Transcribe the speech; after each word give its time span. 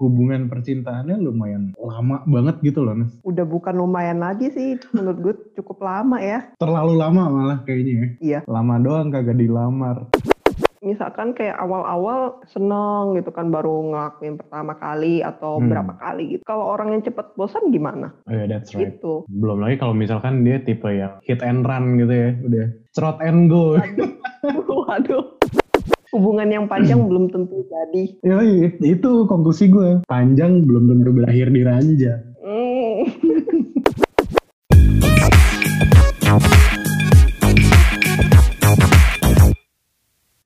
hubungan 0.00 0.48
percintaannya 0.48 1.20
lumayan 1.20 1.76
lama 1.76 2.24
banget 2.24 2.56
gitu 2.64 2.80
loh, 2.80 2.96
Nes. 2.96 3.12
Udah 3.20 3.44
bukan 3.44 3.76
lumayan 3.76 4.16
lagi 4.16 4.48
sih, 4.48 4.80
menurut 4.96 5.18
gue 5.20 5.34
cukup 5.54 5.84
lama 5.84 6.16
ya. 6.16 6.48
Terlalu 6.56 6.96
lama 6.96 7.22
malah 7.28 7.58
kayaknya 7.62 7.92
ya. 7.92 8.08
Iya. 8.18 8.38
Lama 8.48 8.80
doang 8.80 9.12
kagak 9.12 9.36
dilamar. 9.36 10.08
Misalkan 10.80 11.36
kayak 11.36 11.60
awal-awal 11.60 12.40
seneng 12.48 13.12
gitu 13.12 13.28
kan 13.28 13.52
baru 13.52 13.92
ngelakuin 13.92 14.40
pertama 14.40 14.72
kali 14.72 15.20
atau 15.20 15.60
Hmm. 15.60 15.68
berapa 15.68 15.92
kali 16.00 16.24
gitu. 16.32 16.42
Kalau 16.48 16.64
orang 16.64 16.96
yang 16.96 17.04
cepet 17.04 17.36
bosan 17.36 17.68
gimana? 17.68 18.16
Oh 18.24 18.32
yeah, 18.32 18.48
that's 18.48 18.72
right. 18.72 18.96
Gitu. 18.96 19.28
Belum 19.28 19.60
lagi 19.60 19.76
kalau 19.76 19.92
misalkan 19.92 20.40
dia 20.40 20.56
tipe 20.56 20.88
yang 20.88 21.20
hit 21.20 21.44
and 21.44 21.68
run 21.68 22.00
gitu 22.00 22.08
ya. 22.08 22.30
Udah 22.40 22.66
cerot 22.96 23.20
and 23.20 23.52
go. 23.52 23.76
Waduh, 23.76 24.08
waduh. 24.88 25.24
Hubungan 26.10 26.50
yang 26.50 26.66
panjang 26.66 26.98
belum 27.08 27.30
tentu 27.30 27.62
jadi. 27.70 28.02
Ya, 28.26 28.42
itu 28.82 29.10
konklusi 29.30 29.70
gue. 29.70 30.02
Panjang 30.10 30.66
belum 30.66 30.90
tentu 30.90 31.10
berakhir 31.14 31.54
di 31.54 31.62
ranjang. 31.62 32.22
Hmm. 32.42 33.06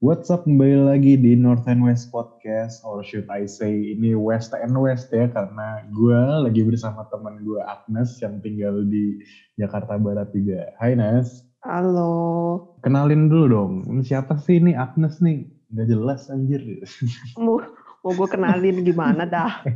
What's 0.05 0.29
up 0.29 0.45
kembali 0.45 0.85
lagi 0.85 1.17
di 1.17 1.33
North 1.33 1.65
and 1.65 1.81
West 1.81 2.13
Podcast 2.13 2.85
or 2.85 3.01
should 3.01 3.25
I 3.33 3.49
say 3.49 3.97
ini 3.97 4.13
West 4.13 4.53
and 4.53 4.77
West 4.77 5.09
ya 5.09 5.33
karena 5.33 5.81
gue 5.89 6.21
lagi 6.45 6.61
bersama 6.61 7.09
teman 7.09 7.41
gue 7.41 7.57
Agnes 7.65 8.21
yang 8.21 8.37
tinggal 8.45 8.85
di 8.85 9.25
Jakarta 9.57 9.97
Barat 9.97 10.29
juga. 10.37 10.77
Hai 10.77 10.93
Nes, 10.93 11.41
Halo. 11.65 12.77
kenalin 12.85 13.33
dulu 13.33 13.45
dong. 13.49 13.73
Siapa 14.05 14.37
sih 14.37 14.61
ini 14.61 14.77
Agnes 14.77 15.25
nih? 15.25 15.54
Gak 15.75 15.91
jelas 15.91 16.31
anjir. 16.31 16.63
Mau, 17.35 17.59
mau 18.07 18.13
gue 18.15 18.29
kenalin 18.31 18.87
gimana 18.87 19.27
dah? 19.27 19.67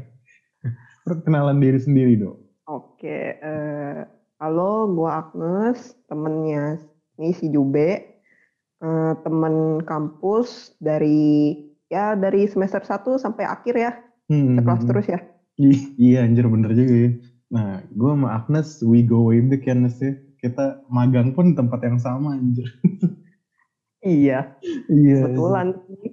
Perkenalan 1.06 1.58
diri 1.58 1.82
sendiri 1.82 2.14
dong. 2.14 2.38
Oke. 2.70 3.34
eh, 3.42 4.00
halo, 4.38 4.86
gue 4.94 5.10
Agnes, 5.10 5.98
temennya 6.06 6.78
ini 7.18 7.34
si 7.34 7.50
Jube. 7.50 8.22
Eh, 8.78 9.12
temen 9.26 9.82
kampus 9.82 10.78
dari 10.78 11.50
ya 11.90 12.14
dari 12.14 12.46
semester 12.46 12.78
1 12.78 13.18
sampai 13.18 13.42
akhir 13.42 13.74
ya. 13.74 13.92
Hmm, 14.30 14.54
Sekelas 14.54 14.82
terus 14.86 15.06
ya. 15.10 15.20
Iya 15.98 16.22
anjir 16.22 16.46
bener 16.46 16.78
juga 16.78 16.94
ya. 16.94 17.10
Nah, 17.48 17.82
gue 17.90 18.10
sama 18.14 18.38
Agnes, 18.38 18.78
we 18.86 19.02
go 19.02 19.34
way 19.34 19.42
back 19.42 19.66
ya 19.66 19.74
ya. 19.74 20.14
Kita 20.38 20.86
magang 20.86 21.34
pun 21.34 21.58
tempat 21.58 21.82
yang 21.82 21.98
sama 21.98 22.38
anjir. 22.38 22.70
Iya, 24.02 24.46
Iya. 24.86 25.16
kebetulan. 25.26 25.66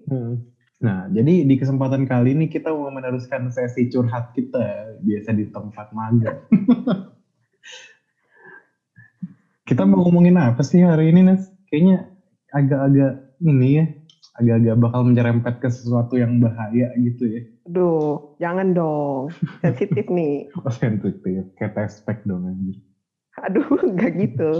Hmm. 0.09 0.33
Nah, 0.81 1.07
jadi 1.09 1.47
di 1.47 1.55
kesempatan 1.55 2.03
kali 2.05 2.35
ini 2.35 2.45
kita 2.51 2.73
mau 2.73 2.91
meneruskan 2.91 3.47
sesi 3.49 3.87
curhat 3.87 4.33
kita 4.35 4.97
biasa 5.01 5.29
di 5.33 5.45
tempat 5.47 5.87
magang. 5.95 6.39
kita 9.69 9.87
mau 9.87 10.03
ngomongin 10.05 10.37
apa 10.37 10.61
sih 10.61 10.83
hari 10.83 11.09
ini, 11.13 11.31
Nes? 11.31 11.49
Kayaknya 11.71 12.11
agak-agak 12.53 13.13
ini 13.41 13.69
ya, 13.81 13.85
agak-agak 14.37 14.75
bakal 14.77 15.01
menyerempet 15.07 15.53
ke 15.63 15.69
sesuatu 15.71 16.19
yang 16.19 16.37
bahaya 16.43 16.91
gitu 16.99 17.25
ya. 17.29 17.41
Aduh, 17.65 18.21
jangan 18.37 18.77
dong. 18.77 19.33
Sensitif 19.63 20.05
nih. 20.09 20.49
Oh, 20.65 20.73
sensitif, 20.73 21.49
kayak 21.57 21.73
tespek 21.73 22.21
dong 22.25 22.45
anjir. 22.45 22.77
Aduh, 23.41 23.65
nggak 23.95 24.11
gitu. 24.21 24.51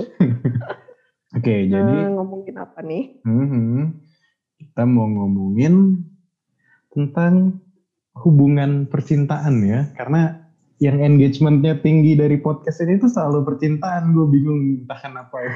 Oke, 1.36 1.52
Eh, 1.52 1.68
jadi 1.68 1.96
ngomongin 2.10 2.56
apa 2.56 2.80
nih? 2.80 3.20
mhm, 3.22 4.00
kita 4.56 4.84
mau 4.84 5.04
ngomongin 5.06 6.00
tentang 6.90 7.60
hubungan 8.16 8.88
percintaan 8.88 9.60
ya, 9.62 9.92
karena 9.94 10.48
yang 10.78 11.00
engagementnya 11.00 11.76
tinggi 11.78 12.16
dari 12.16 12.36
podcast 12.38 12.80
ini 12.80 12.96
tuh 12.96 13.08
selalu 13.08 13.44
percintaan. 13.44 14.12
Gue 14.12 14.28
bingung 14.30 14.60
entah 14.84 14.96
kenapa 14.98 15.36
ya. 15.40 15.54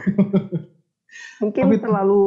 Mungkin 1.41 1.63
Tapi- 1.65 1.79
terlalu 1.79 2.23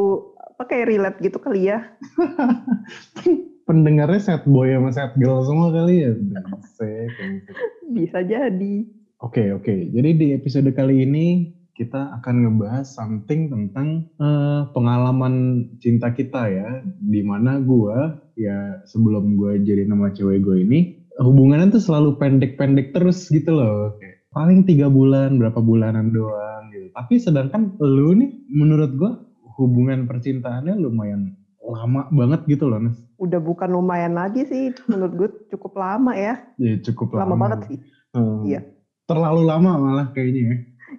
apa 0.53 0.63
kayak 0.65 0.87
relate 0.89 1.19
gitu 1.21 1.37
kali 1.37 1.69
ya. 1.69 1.93
Pendengarnya 3.63 4.19
sad 4.19 4.43
boy 4.45 4.69
sama 4.69 4.91
sad 4.91 5.13
girl 5.15 5.41
semua 5.43 5.71
kali 5.71 6.03
ya. 6.03 6.13
Brengsek. 6.13 7.09
Bisa 7.95 8.19
jadi. 8.23 8.75
Oke 9.19 9.55
oke, 9.55 9.71
jadi 9.89 10.11
di 10.13 10.27
episode 10.33 10.67
kali 10.73 11.07
ini 11.07 11.27
kita 11.73 12.13
akan 12.21 12.35
ngebahas 12.45 12.85
something 12.85 13.49
tentang 13.49 14.09
eh, 14.21 14.61
pengalaman 14.77 15.67
cinta 15.81 16.13
kita 16.13 16.49
ya, 16.49 16.69
di 17.01 17.25
mana 17.25 17.59
gue 17.61 17.97
ya 18.37 18.81
sebelum 18.89 19.37
gue 19.37 19.61
jadi 19.65 19.89
nama 19.89 20.13
cewek 20.13 20.45
gue 20.45 20.57
ini 20.65 20.81
hubungannya 21.21 21.73
tuh 21.73 21.83
selalu 21.83 22.17
pendek-pendek 22.17 22.97
terus 22.97 23.29
gitu 23.29 23.53
loh, 23.53 23.97
Kayak 24.01 24.25
paling 24.33 24.65
tiga 24.65 24.89
bulan, 24.89 25.37
berapa 25.37 25.61
bulanan 25.61 26.09
doang 26.15 26.73
gitu. 26.73 26.89
Tapi 26.97 27.15
sedangkan 27.21 27.77
lu 27.81 28.17
nih, 28.17 28.31
menurut 28.49 28.91
gue 28.97 29.13
hubungan 29.61 30.09
percintaannya 30.09 30.73
lumayan 30.81 31.37
lama 31.63 32.09
banget 32.11 32.41
gitu 32.49 32.69
loh, 32.69 32.81
Nes. 32.81 32.97
Udah 33.21 33.39
bukan 33.39 33.71
lumayan 33.71 34.17
lagi 34.17 34.45
sih. 34.49 34.73
Menurut 34.91 35.13
gue 35.15 35.29
cukup 35.55 35.79
lama 35.79 36.13
ya. 36.17 36.41
Ya 36.59 36.81
cukup 36.81 37.17
lama. 37.17 37.23
Lama 37.29 37.35
banget 37.39 37.61
sih. 37.71 37.79
Hmm. 38.13 38.43
Iya. 38.45 38.61
Terlalu 39.07 39.43
lama 39.47 39.71
malah 39.79 40.07
kayaknya 40.13 40.41
ya. 40.43 40.57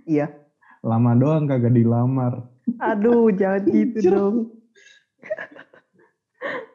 Iya. 0.07 0.27
Lama 0.83 1.15
doang 1.15 1.47
kagak 1.47 1.71
dilamar. 1.71 2.43
Aduh, 2.77 3.31
jangan 3.31 3.63
gitu 3.75 3.97
dong. 4.03 4.35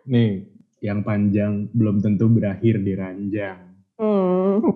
Nih, 0.09 0.49
yang 0.81 1.05
panjang 1.05 1.69
belum 1.77 2.01
tentu 2.01 2.33
berakhir 2.33 2.81
di 2.81 2.93
ranjang. 2.97 3.59
Hmm, 4.01 4.65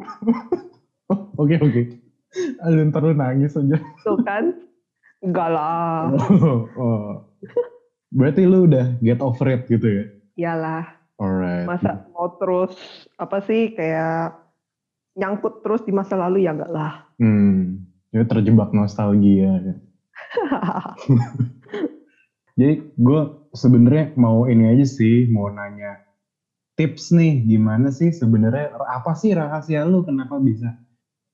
Oh, 1.11 1.45
Oke 1.45 1.61
oke. 1.61 1.83
Aduh 2.65 2.89
ntar 2.89 3.05
lu 3.05 3.13
nangis 3.13 3.53
aja. 3.53 3.77
tuh 4.01 4.17
kan? 4.25 4.57
Enggak 5.21 5.49
lah. 5.53 6.09
Oh, 6.41 6.65
oh. 6.77 7.09
Berarti 8.09 8.49
lu 8.49 8.65
udah 8.65 8.97
get 9.05 9.21
over 9.21 9.49
it 9.53 9.69
gitu 9.69 9.85
ya? 9.85 10.05
Iyalah. 10.37 10.85
Alright. 11.21 11.69
Masa 11.69 12.09
mau 12.17 12.33
terus 12.41 12.73
apa 13.21 13.45
sih 13.45 13.77
kayak 13.77 14.41
nyangkut 15.13 15.61
terus 15.61 15.85
di 15.85 15.93
masa 15.93 16.17
lalu 16.17 16.49
ya 16.49 16.57
enggak 16.57 16.73
lah. 16.73 17.13
Hmm. 17.21 17.92
Ini 18.13 18.29
terjebak 18.29 18.77
nostalgia. 18.77 19.57
ya. 19.65 19.75
Jadi 22.61 22.75
gue 23.01 23.21
sebenarnya 23.57 24.13
mau 24.21 24.45
ini 24.45 24.69
aja 24.69 24.85
sih, 24.85 25.25
mau 25.33 25.49
nanya 25.49 25.97
tips 26.77 27.17
nih, 27.17 27.41
gimana 27.49 27.89
sih 27.89 28.13
sebenarnya 28.13 28.77
apa 28.77 29.17
sih 29.17 29.33
rahasia 29.33 29.89
lu 29.89 30.05
kenapa 30.05 30.37
bisa 30.41 30.77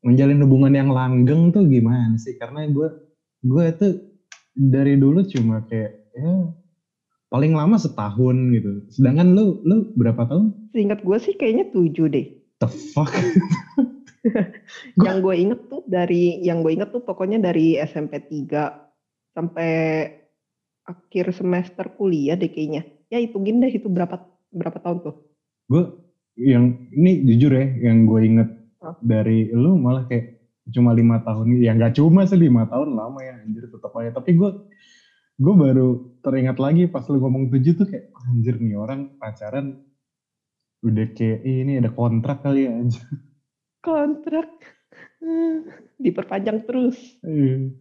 menjalin 0.07 0.39
hubungan 0.47 0.71
yang 0.71 0.91
langgeng 0.95 1.51
tuh 1.51 1.67
gimana 1.67 2.15
sih? 2.15 2.39
Karena 2.39 2.71
gue 2.71 2.89
gue 3.43 3.67
tuh 3.75 3.93
dari 4.55 4.95
dulu 4.95 5.27
cuma 5.27 5.67
kayak 5.67 5.93
ya 6.15 6.55
paling 7.31 7.59
lama 7.59 7.75
setahun 7.75 8.37
gitu. 8.55 8.71
Sedangkan 8.95 9.35
lu 9.35 9.59
lu 9.67 9.91
berapa 9.99 10.23
tahun? 10.31 10.71
Seingat 10.71 11.03
gue 11.03 11.19
sih 11.19 11.35
kayaknya 11.35 11.67
tujuh 11.75 12.07
deh. 12.07 12.27
The 12.63 12.71
fuck? 12.71 13.11
Yang 15.05 15.17
gue 15.25 15.35
inget 15.37 15.61
tuh 15.71 15.83
dari, 15.89 16.41
yang 16.43 16.63
gue 16.65 16.73
inget 16.75 16.91
tuh 16.91 17.03
pokoknya 17.03 17.39
dari 17.43 17.79
SMP 17.79 18.21
3 18.23 18.75
sampai 19.37 19.73
akhir 20.89 21.33
semester 21.37 21.93
kuliah 21.95 22.35
deh 22.35 22.49
kayaknya. 22.51 22.87
Ya 23.13 23.19
hitungin 23.23 23.61
deh 23.63 23.71
itu 23.73 23.89
berapa 23.89 24.21
berapa 24.53 24.79
tahun 24.81 24.99
tuh. 25.05 25.17
gue 25.69 25.85
yang 26.41 26.89
ini 26.97 27.29
jujur 27.29 27.53
ya 27.53 27.93
yang 27.93 28.09
gue 28.09 28.21
inget 28.25 28.49
Hah? 28.81 28.97
dari 29.05 29.53
lu 29.53 29.77
malah 29.77 30.09
kayak 30.09 30.41
cuma 30.73 30.97
lima 30.97 31.21
tahun 31.25 31.61
ya 31.61 31.77
nggak 31.77 31.99
cuma 32.01 32.25
sih 32.25 32.41
lima 32.41 32.65
tahun 32.73 32.97
lama 32.97 33.21
ya 33.21 33.37
anjir 33.45 33.69
tetap 33.69 33.93
aja 34.01 34.17
tapi 34.17 34.33
gue 34.37 34.51
gue 35.37 35.55
baru 35.55 35.89
teringat 36.25 36.57
lagi 36.57 36.89
pas 36.89 37.05
lu 37.13 37.21
ngomong 37.21 37.53
tujuh 37.53 37.77
tuh 37.77 37.87
kayak 37.89 38.09
anjir 38.29 38.57
nih 38.61 38.77
orang 38.81 39.13
pacaran 39.21 39.83
udah 40.81 41.07
kayak 41.13 41.39
"Ih, 41.45 41.57
ini 41.69 41.73
ada 41.83 41.91
kontrak 41.93 42.41
kali 42.45 42.65
ya 42.69 42.73
anjir 42.81 43.05
Kontrak 43.89 44.51
diperpanjang 46.05 46.69
terus. 46.69 46.97
Iya. 47.25 47.73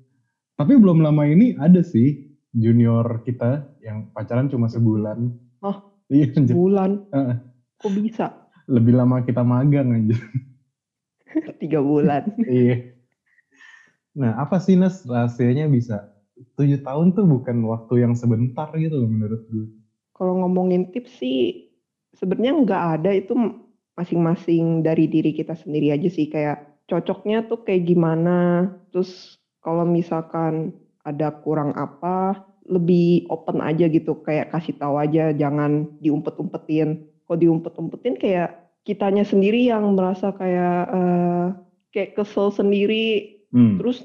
tapi 0.57 0.73
belum 0.73 1.03
lama 1.03 1.27
ini 1.27 1.53
ada 1.59 1.83
sih 1.83 2.33
junior 2.49 3.21
kita 3.21 3.67
yang 3.83 4.09
pacaran 4.09 4.47
cuma 4.47 4.65
sebulan 4.65 5.35
Oh. 5.59 5.93
iya 6.07 6.31
anjir 6.33 6.55
Bulan. 6.55 7.05
Heeh. 7.11 7.35
Kok 7.77 7.91
bisa? 7.93 8.27
lebih 8.67 8.99
lama 8.99 9.23
kita 9.23 9.43
magang 9.43 9.91
anjir 9.91 10.19
Tiga 11.61 11.79
bulan. 11.79 12.27
Iya. 12.41 12.95
Nah, 14.17 14.41
apa 14.41 14.57
sih 14.57 14.73
Nas 14.73 15.05
rahasianya 15.05 15.69
bisa 15.69 16.09
tujuh 16.57 16.81
tahun 16.81 17.13
tuh 17.13 17.25
bukan 17.25 17.61
waktu 17.63 18.01
yang 18.01 18.13
sebentar 18.13 18.69
gitu 18.73 18.97
loh 18.97 19.09
menurut 19.09 19.45
gue. 19.49 19.69
Kalau 20.13 20.41
ngomongin 20.41 20.89
tips 20.89 21.21
sih 21.21 21.69
sebenarnya 22.17 22.53
nggak 22.65 22.83
ada 22.97 23.11
itu 23.13 23.33
masing-masing 23.97 24.85
dari 24.85 25.09
diri 25.09 25.33
kita 25.33 25.57
sendiri 25.57 25.91
aja 25.91 26.07
sih 26.07 26.29
kayak 26.29 26.85
cocoknya 26.85 27.49
tuh 27.49 27.65
kayak 27.65 27.89
gimana. 27.89 28.69
Terus 28.93 29.41
kalau 29.59 29.83
misalkan 29.83 30.77
ada 31.03 31.33
kurang 31.33 31.73
apa 31.73 32.45
lebih 32.67 33.25
open 33.31 33.63
aja 33.63 33.87
gitu 33.87 34.21
kayak 34.21 34.53
kasih 34.53 34.77
tahu 34.77 35.01
aja 35.01 35.33
jangan 35.33 35.89
diumpet-umpetin. 35.99 37.09
Kalau 37.25 37.37
diumpet-umpetin 37.41 38.15
kayak 38.15 38.67
kitanya 38.87 39.27
sendiri 39.27 39.67
yang 39.67 39.99
merasa 39.99 40.31
kayak 40.31 40.83
uh, 40.87 41.51
kayak 41.91 42.15
kesel 42.15 42.55
sendiri 42.55 43.37
hmm. 43.51 43.83
terus 43.83 43.99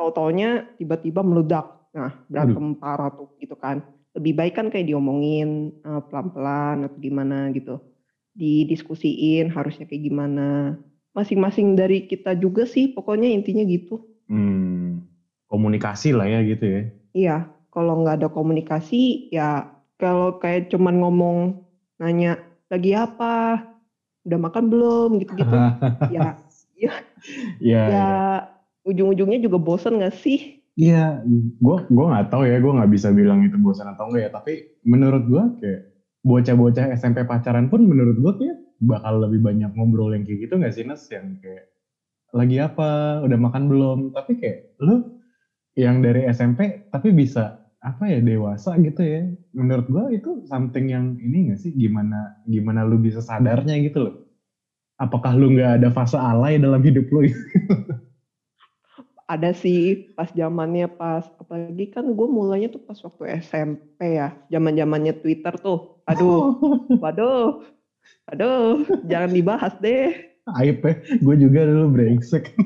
tau-taunya 0.00 0.64
tiba-tiba 0.80 1.20
meledak 1.20 1.66
nah 1.94 2.10
berantem 2.26 2.74
Aduh. 2.74 2.80
parah 2.80 3.10
tuh 3.12 3.36
gitu 3.38 3.54
kan 3.54 3.84
lebih 4.16 4.32
baik 4.32 4.54
kan 4.56 4.66
kayak 4.72 4.88
diomongin 4.88 5.76
uh, 5.84 6.00
pelan-pelan 6.08 6.88
atau 6.88 6.98
gimana 6.98 7.52
gitu 7.52 7.78
didiskusiin 8.34 9.50
harusnya 9.50 9.86
kayak 9.86 10.04
gimana. 10.10 10.78
Masing-masing 11.14 11.78
dari 11.78 12.10
kita 12.10 12.34
juga 12.34 12.66
sih 12.66 12.90
pokoknya 12.90 13.30
intinya 13.30 13.62
gitu. 13.62 14.02
Hmm, 14.26 15.06
komunikasi 15.46 16.10
lah 16.10 16.26
ya 16.26 16.40
gitu 16.42 16.64
ya. 16.66 16.82
Iya 17.14 17.36
kalau 17.70 18.02
nggak 18.02 18.22
ada 18.22 18.28
komunikasi 18.30 19.30
ya 19.30 19.70
kalau 19.98 20.42
kayak 20.42 20.70
cuman 20.74 20.98
ngomong 21.02 21.38
nanya 22.02 22.42
lagi 22.66 22.94
apa? 22.94 23.62
Udah 24.26 24.38
makan 24.40 24.64
belum? 24.70 25.08
gitu-gitu. 25.22 25.54
Ya 26.14 26.36
ya. 26.74 26.92
Ya, 27.62 27.82
ya 27.88 28.08
ujung-ujungnya 28.84 29.40
juga 29.40 29.56
bosan 29.56 30.02
gak 30.02 30.12
sih? 30.20 30.60
Iya, 30.74 31.22
gue 31.62 31.76
gue 31.86 32.06
nggak 32.10 32.34
tahu 32.34 32.50
ya, 32.50 32.58
gue 32.58 32.72
nggak 32.74 32.92
bisa 32.92 33.14
bilang 33.14 33.46
itu 33.46 33.54
bosan 33.56 33.94
atau 33.94 34.10
enggak 34.10 34.28
ya. 34.28 34.30
Tapi 34.34 34.52
menurut 34.82 35.22
gue 35.24 35.42
kayak 35.62 35.80
bocah-bocah 36.24 36.96
SMP 36.96 37.22
pacaran 37.28 37.68
pun 37.68 37.84
menurut 37.84 38.16
gue 38.16 38.32
kayak 38.40 38.58
bakal 38.80 39.20
lebih 39.22 39.44
banyak 39.44 39.70
ngobrol 39.76 40.16
yang 40.16 40.24
kayak 40.24 40.48
gitu 40.48 40.54
nggak 40.56 40.72
sih 40.74 40.84
Nas 40.88 41.04
yang 41.12 41.36
kayak 41.38 41.68
lagi 42.34 42.58
apa, 42.58 43.22
udah 43.22 43.38
makan 43.38 43.70
belum? 43.70 43.98
Tapi 44.10 44.32
kayak 44.42 44.58
lu 44.82 45.06
yang 45.78 46.02
dari 46.02 46.26
SMP 46.30 46.90
tapi 46.90 47.14
bisa 47.14 47.54
apa 47.78 48.10
ya 48.10 48.18
dewasa 48.18 48.74
gitu 48.82 49.00
ya. 49.00 49.22
Menurut 49.54 49.86
gue 49.86 50.04
itu 50.18 50.30
something 50.50 50.90
yang 50.90 51.14
ini 51.22 51.54
gak 51.54 51.62
sih? 51.62 51.70
Gimana 51.78 52.42
gimana 52.50 52.82
lu 52.82 52.98
bisa 52.98 53.22
sadarnya 53.22 53.78
gitu 53.86 54.10
loh? 54.10 54.14
Apakah 54.98 55.34
lu 55.34 55.54
nggak 55.54 55.82
ada 55.82 55.88
fase 55.90 56.18
alay 56.18 56.58
dalam 56.58 56.82
hidup 56.82 57.06
lu? 57.10 57.26
ada 59.24 59.56
sih 59.56 60.12
pas 60.12 60.28
zamannya 60.28 60.84
pas 60.88 61.24
apalagi 61.40 61.88
kan 61.88 62.04
gue 62.12 62.28
mulainya 62.28 62.68
tuh 62.68 62.84
pas 62.84 62.96
waktu 63.00 63.40
SMP 63.40 64.20
ya 64.20 64.36
zaman 64.52 64.76
zamannya 64.76 65.14
Twitter 65.16 65.54
tuh. 65.56 66.00
Aduh 66.04 66.60
waduh 67.02 67.64
aduh 68.28 68.84
jangan 69.08 69.32
dibahas 69.32 69.74
deh. 69.80 70.12
Aib 70.60 70.84
ya 70.84 70.94
gue 71.24 71.34
juga 71.40 71.60
dulu 71.64 71.92
brengsek. 71.92 72.52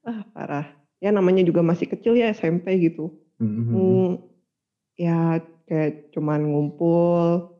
Ah 0.00 0.24
parah. 0.32 0.66
Ya 0.96 1.12
namanya 1.12 1.44
juga 1.44 1.60
masih 1.60 1.84
kecil 1.84 2.16
ya 2.16 2.32
SMP 2.32 2.72
gitu. 2.80 3.12
Mm-hmm. 3.36 3.68
hmm, 3.68 4.10
ya 4.96 5.44
kayak 5.68 6.08
cuman 6.16 6.40
ngumpul. 6.48 7.52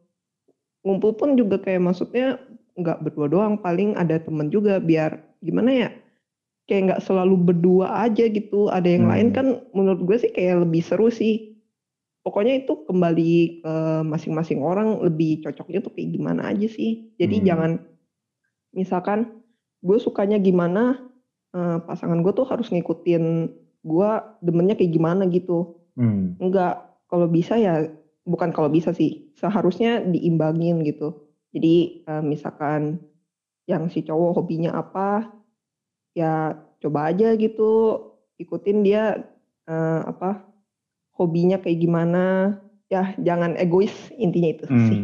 Ngumpul 0.81 1.13
pun 1.21 1.37
juga 1.37 1.61
kayak 1.61 1.85
maksudnya 1.85 2.41
nggak 2.81 3.05
berdua 3.05 3.29
doang 3.29 3.55
paling 3.61 3.93
ada 3.93 4.17
temen 4.17 4.49
juga 4.49 4.81
biar 4.81 5.21
gimana 5.45 5.71
ya 5.71 5.91
kayak 6.71 6.83
nggak 6.87 7.03
selalu 7.03 7.35
berdua 7.51 8.07
aja 8.07 8.31
gitu 8.31 8.71
ada 8.71 8.87
yang 8.87 9.11
hmm. 9.11 9.13
lain 9.13 9.29
kan 9.35 9.47
menurut 9.75 10.07
gue 10.07 10.17
sih 10.23 10.31
kayak 10.31 10.63
lebih 10.63 10.87
seru 10.87 11.11
sih 11.11 11.59
pokoknya 12.23 12.63
itu 12.63 12.87
kembali 12.87 13.67
ke 13.67 13.75
masing-masing 14.07 14.63
orang 14.63 15.03
lebih 15.03 15.43
cocoknya 15.43 15.83
tuh 15.83 15.91
kayak 15.91 16.15
gimana 16.15 16.47
aja 16.47 16.71
sih 16.71 17.11
jadi 17.19 17.43
hmm. 17.43 17.47
jangan 17.51 17.71
misalkan 18.71 19.43
gue 19.83 19.99
sukanya 19.99 20.39
gimana 20.39 21.11
uh, 21.59 21.83
pasangan 21.83 22.23
gue 22.23 22.31
tuh 22.31 22.47
harus 22.47 22.71
ngikutin 22.71 23.25
gue 23.83 24.11
demennya 24.39 24.79
kayak 24.79 24.95
gimana 24.95 25.27
gitu 25.27 25.75
hmm. 25.99 26.39
enggak 26.39 26.87
kalau 27.11 27.27
bisa 27.27 27.59
ya 27.59 27.91
bukan 28.23 28.55
kalau 28.55 28.71
bisa 28.71 28.95
sih 28.95 29.35
seharusnya 29.35 30.07
diimbangin 30.07 30.87
gitu 30.87 31.27
jadi 31.51 32.07
uh, 32.07 32.23
misalkan 32.23 33.03
yang 33.67 33.91
si 33.91 34.07
cowok 34.07 34.39
hobinya 34.39 34.79
apa 34.79 35.40
ya 36.17 36.59
coba 36.81 37.13
aja 37.13 37.37
gitu 37.37 38.01
ikutin 38.41 38.83
dia 38.83 39.21
uh, 39.69 40.01
apa 40.09 40.45
hobinya 41.15 41.61
kayak 41.61 41.79
gimana. 41.79 42.57
Ya 42.91 43.15
jangan 43.23 43.55
egois 43.55 43.95
intinya 44.19 44.51
itu 44.51 44.65
hmm. 44.67 44.89
sih. 44.91 45.01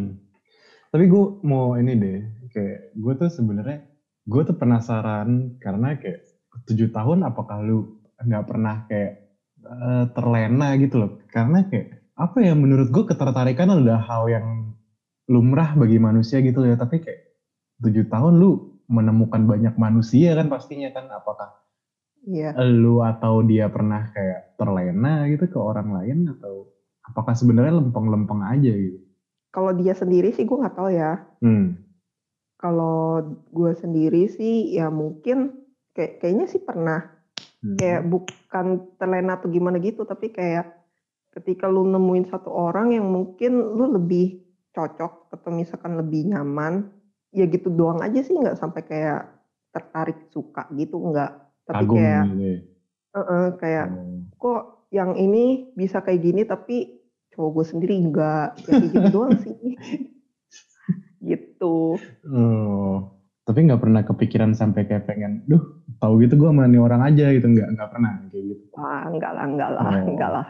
Tapi 0.90 1.04
gue 1.06 1.24
mau 1.46 1.78
ini 1.78 1.94
deh 1.94 2.18
kayak 2.50 2.98
gue 2.98 3.12
tuh 3.14 3.30
sebenarnya 3.30 3.86
gue 4.26 4.42
tuh 4.42 4.56
penasaran 4.58 5.54
karena 5.62 5.94
kayak 5.94 6.26
tujuh 6.66 6.90
tahun 6.90 7.22
apakah 7.22 7.62
lu 7.62 8.02
nggak 8.16 8.44
pernah 8.48 8.88
kayak 8.90 9.38
uh, 9.62 10.10
terlena 10.10 10.74
gitu 10.82 10.98
loh. 10.98 11.22
Karena 11.30 11.62
kayak 11.70 12.10
apa 12.18 12.42
ya 12.42 12.58
menurut 12.58 12.90
gue 12.90 13.04
ketertarikan 13.06 13.70
adalah 13.70 14.02
hal 14.02 14.26
yang 14.26 14.74
lumrah 15.30 15.78
bagi 15.78 16.02
manusia 16.02 16.42
gitu 16.42 16.66
ya. 16.66 16.74
Tapi 16.74 17.06
kayak 17.06 17.20
tujuh 17.86 18.10
tahun 18.10 18.34
lu 18.42 18.65
menemukan 18.86 19.42
banyak 19.46 19.74
manusia 19.78 20.34
kan 20.38 20.46
pastinya 20.46 20.90
kan 20.94 21.10
apakah 21.10 21.54
yeah. 22.26 22.54
lu 22.62 23.02
atau 23.02 23.42
dia 23.42 23.66
pernah 23.70 24.10
kayak 24.10 24.58
terlena 24.58 25.26
gitu 25.30 25.46
ke 25.50 25.58
orang 25.58 25.94
lain 25.94 26.30
atau 26.38 26.70
apakah 27.06 27.34
sebenarnya 27.34 27.78
lempeng-lempeng 27.78 28.42
aja 28.42 28.72
gitu 28.74 28.98
kalau 29.54 29.72
dia 29.72 29.94
sendiri 29.96 30.34
sih 30.34 30.44
gue 30.44 30.58
nggak 30.58 30.76
tahu 30.76 30.90
ya 30.92 31.22
hmm. 31.40 31.78
kalau 32.60 33.24
gue 33.54 33.72
sendiri 33.78 34.28
sih 34.30 34.74
ya 34.74 34.90
mungkin 34.90 35.66
kayak 35.94 36.20
kayaknya 36.20 36.46
sih 36.50 36.60
pernah 36.60 37.06
hmm. 37.62 37.78
kayak 37.78 38.02
bukan 38.06 38.90
terlena 39.00 39.38
atau 39.38 39.48
gimana 39.48 39.78
gitu 39.80 40.04
tapi 40.04 40.34
kayak 40.34 40.76
ketika 41.36 41.68
lu 41.68 41.84
nemuin 41.88 42.28
satu 42.32 42.48
orang 42.48 42.96
yang 42.96 43.06
mungkin 43.08 43.76
lu 43.76 43.92
lebih 43.92 44.44
cocok 44.76 45.32
atau 45.32 45.50
misalkan 45.52 45.96
lebih 45.96 46.32
nyaman 46.32 46.95
ya 47.36 47.44
gitu 47.44 47.68
doang 47.68 48.00
aja 48.00 48.24
sih 48.24 48.32
nggak 48.32 48.56
sampai 48.56 48.80
kayak 48.88 49.28
tertarik 49.70 50.32
suka 50.32 50.64
gitu 50.72 50.96
nggak. 50.96 51.32
Tapi 51.68 51.84
Kagum 51.84 51.98
kayak 52.00 52.24
uh 52.24 53.18
-uh, 53.20 53.44
kayak 53.60 53.86
oh. 53.92 54.24
kok 54.40 54.62
yang 54.88 55.12
ini 55.20 55.68
bisa 55.76 56.00
kayak 56.00 56.24
gini 56.24 56.48
tapi 56.48 56.96
cowok 57.36 57.50
gue 57.60 57.64
sendiri 57.68 57.94
enggak 58.00 58.56
ya 58.64 58.72
kayak 58.80 58.92
gitu 58.96 59.08
doang 59.12 59.36
sih. 59.36 59.54
Gitu. 61.26 61.98
Oh 62.30 63.16
tapi 63.46 63.62
nggak 63.62 63.78
pernah 63.78 64.02
kepikiran 64.02 64.58
sampai 64.58 64.90
kayak 64.90 65.06
pengen 65.06 65.46
duh 65.46 65.62
tahu 66.02 66.18
gitu 66.26 66.34
gue 66.34 66.50
sama 66.50 66.66
orang 66.66 67.02
aja 67.06 67.30
gitu. 67.30 67.46
Nggak 67.46 67.78
nggak 67.78 67.88
pernah 67.94 68.12
kayak 68.26 68.44
gitu. 68.50 68.64
Ah 68.74 69.06
enggak 69.06 69.32
lah 69.32 69.44
enggak 69.46 69.70
lah 69.70 69.84
oh. 69.86 70.06
enggak 70.10 70.30
lah. 70.34 70.46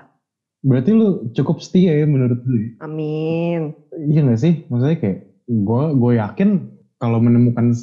Berarti 0.65 0.91
lu 0.97 1.09
cukup 1.37 1.61
setia 1.61 1.93
ya 1.93 2.09
menurut 2.09 2.41
lu 2.49 2.57
ya? 2.57 2.69
amin. 2.83 3.77
Iya 3.93 4.21
gak 4.33 4.41
sih? 4.41 4.55
Maksudnya 4.67 4.99
kayak 4.99 5.19
gue 5.47 5.83
gue 5.95 6.13
yakin 6.19 6.51
kalau 6.97 7.19
menemukan 7.21 7.77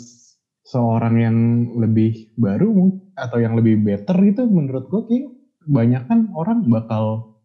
seorang 0.64 1.16
yang 1.20 1.38
lebih 1.78 2.34
baru 2.40 2.90
atau 3.14 3.38
yang 3.38 3.54
lebih 3.54 3.84
better 3.84 4.16
gitu 4.24 4.48
menurut 4.50 4.90
gue 4.90 5.02
kayak 5.06 5.28
banyak 5.70 6.04
kan 6.10 6.20
orang 6.34 6.66
bakal 6.68 7.36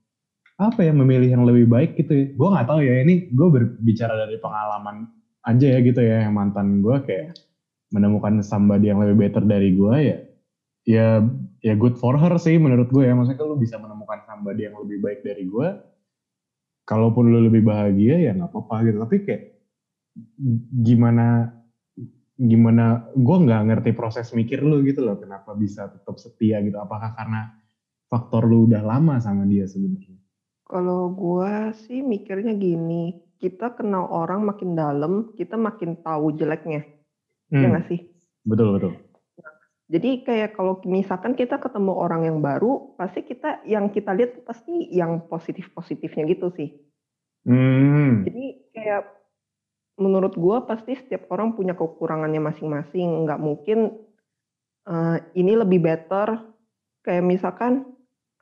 apa 0.59 0.83
ya 0.83 0.91
memilih 0.91 1.39
yang 1.39 1.45
lebih 1.47 1.71
baik 1.71 1.95
gitu 1.95 2.13
ya. 2.15 2.27
Gue 2.35 2.49
nggak 2.51 2.67
tahu 2.67 2.81
ya 2.83 2.95
ini 3.07 3.31
gue 3.31 3.49
berbicara 3.49 4.27
dari 4.27 4.37
pengalaman 4.43 5.07
aja 5.47 5.67
ya 5.71 5.79
gitu 5.83 6.01
ya 6.03 6.27
yang 6.27 6.35
mantan 6.35 6.83
gue 6.83 6.97
kayak 7.07 7.37
menemukan 7.95 8.43
somebody 8.43 8.91
yang 8.91 9.01
lebih 9.01 9.29
better 9.29 9.43
dari 9.47 9.73
gue 9.73 9.95
ya 9.97 10.19
ya 10.89 11.07
ya 11.61 11.75
good 11.77 11.97
for 12.01 12.17
her 12.17 12.33
sih 12.41 12.57
menurut 12.57 12.89
gue 12.89 13.05
ya 13.07 13.13
maksudnya 13.17 13.45
lu 13.45 13.57
bisa 13.61 13.77
menemukan 13.77 14.25
somebody 14.25 14.69
yang 14.69 14.77
lebih 14.77 14.99
baik 15.05 15.21
dari 15.25 15.45
gue 15.49 15.69
kalaupun 16.89 17.29
lu 17.29 17.49
lebih 17.49 17.65
bahagia 17.65 18.17
ya 18.29 18.31
nggak 18.37 18.51
apa-apa 18.51 18.77
gitu 18.89 18.99
tapi 19.05 19.17
kayak 19.25 19.43
gimana 20.85 21.58
gimana 22.39 23.11
gue 23.19 23.37
nggak 23.43 23.63
ngerti 23.67 23.91
proses 23.99 24.31
mikir 24.31 24.63
lu 24.63 24.87
gitu 24.87 25.03
loh 25.03 25.19
kenapa 25.19 25.59
bisa 25.59 25.91
tetap 25.91 26.15
setia 26.23 26.63
gitu. 26.63 26.79
Apakah 26.79 27.19
karena 27.19 27.51
faktor 28.07 28.47
lu 28.47 28.71
udah 28.71 28.81
lama 28.87 29.19
sama 29.19 29.43
dia 29.45 29.67
sebenarnya? 29.67 30.15
Kalau 30.69 31.11
gue 31.11 31.75
sih 31.85 32.01
mikirnya 32.01 32.55
gini 32.55 33.19
kita 33.43 33.75
kenal 33.75 34.07
orang 34.07 34.47
makin 34.47 34.79
dalam 34.79 35.35
kita 35.35 35.59
makin 35.59 35.99
tahu 35.99 36.39
jeleknya. 36.39 36.87
Ya 37.51 37.59
hmm. 37.59 37.63
ya 37.63 37.67
nggak 37.75 37.87
sih? 37.91 38.01
Betul 38.47 38.79
betul. 38.79 38.93
Jadi 39.89 40.21
kayak 40.21 40.53
kalau 40.53 40.79
misalkan 40.85 41.33
kita 41.33 41.57
ketemu 41.57 41.97
orang 41.97 42.29
yang 42.29 42.39
baru 42.45 42.93
pasti 43.01 43.25
kita 43.25 43.65
yang 43.65 43.89
kita 43.89 44.13
lihat 44.13 44.45
pasti 44.45 44.85
yang 44.93 45.27
positif 45.27 45.73
positifnya 45.73 46.29
gitu 46.29 46.53
sih. 46.55 46.89
Hmm. 47.49 48.29
jadi 48.29 48.45
kayak 48.77 49.03
menurut 49.99 50.39
gue 50.39 50.57
pasti 50.65 50.95
setiap 50.95 51.29
orang 51.35 51.59
punya 51.59 51.75
kekurangannya 51.75 52.39
masing-masing. 52.39 53.27
Nggak 53.27 53.41
mungkin 53.43 53.79
uh, 54.87 55.19
ini 55.35 55.59
lebih 55.59 55.83
better. 55.83 56.39
Kayak 57.03 57.25
misalkan 57.27 57.85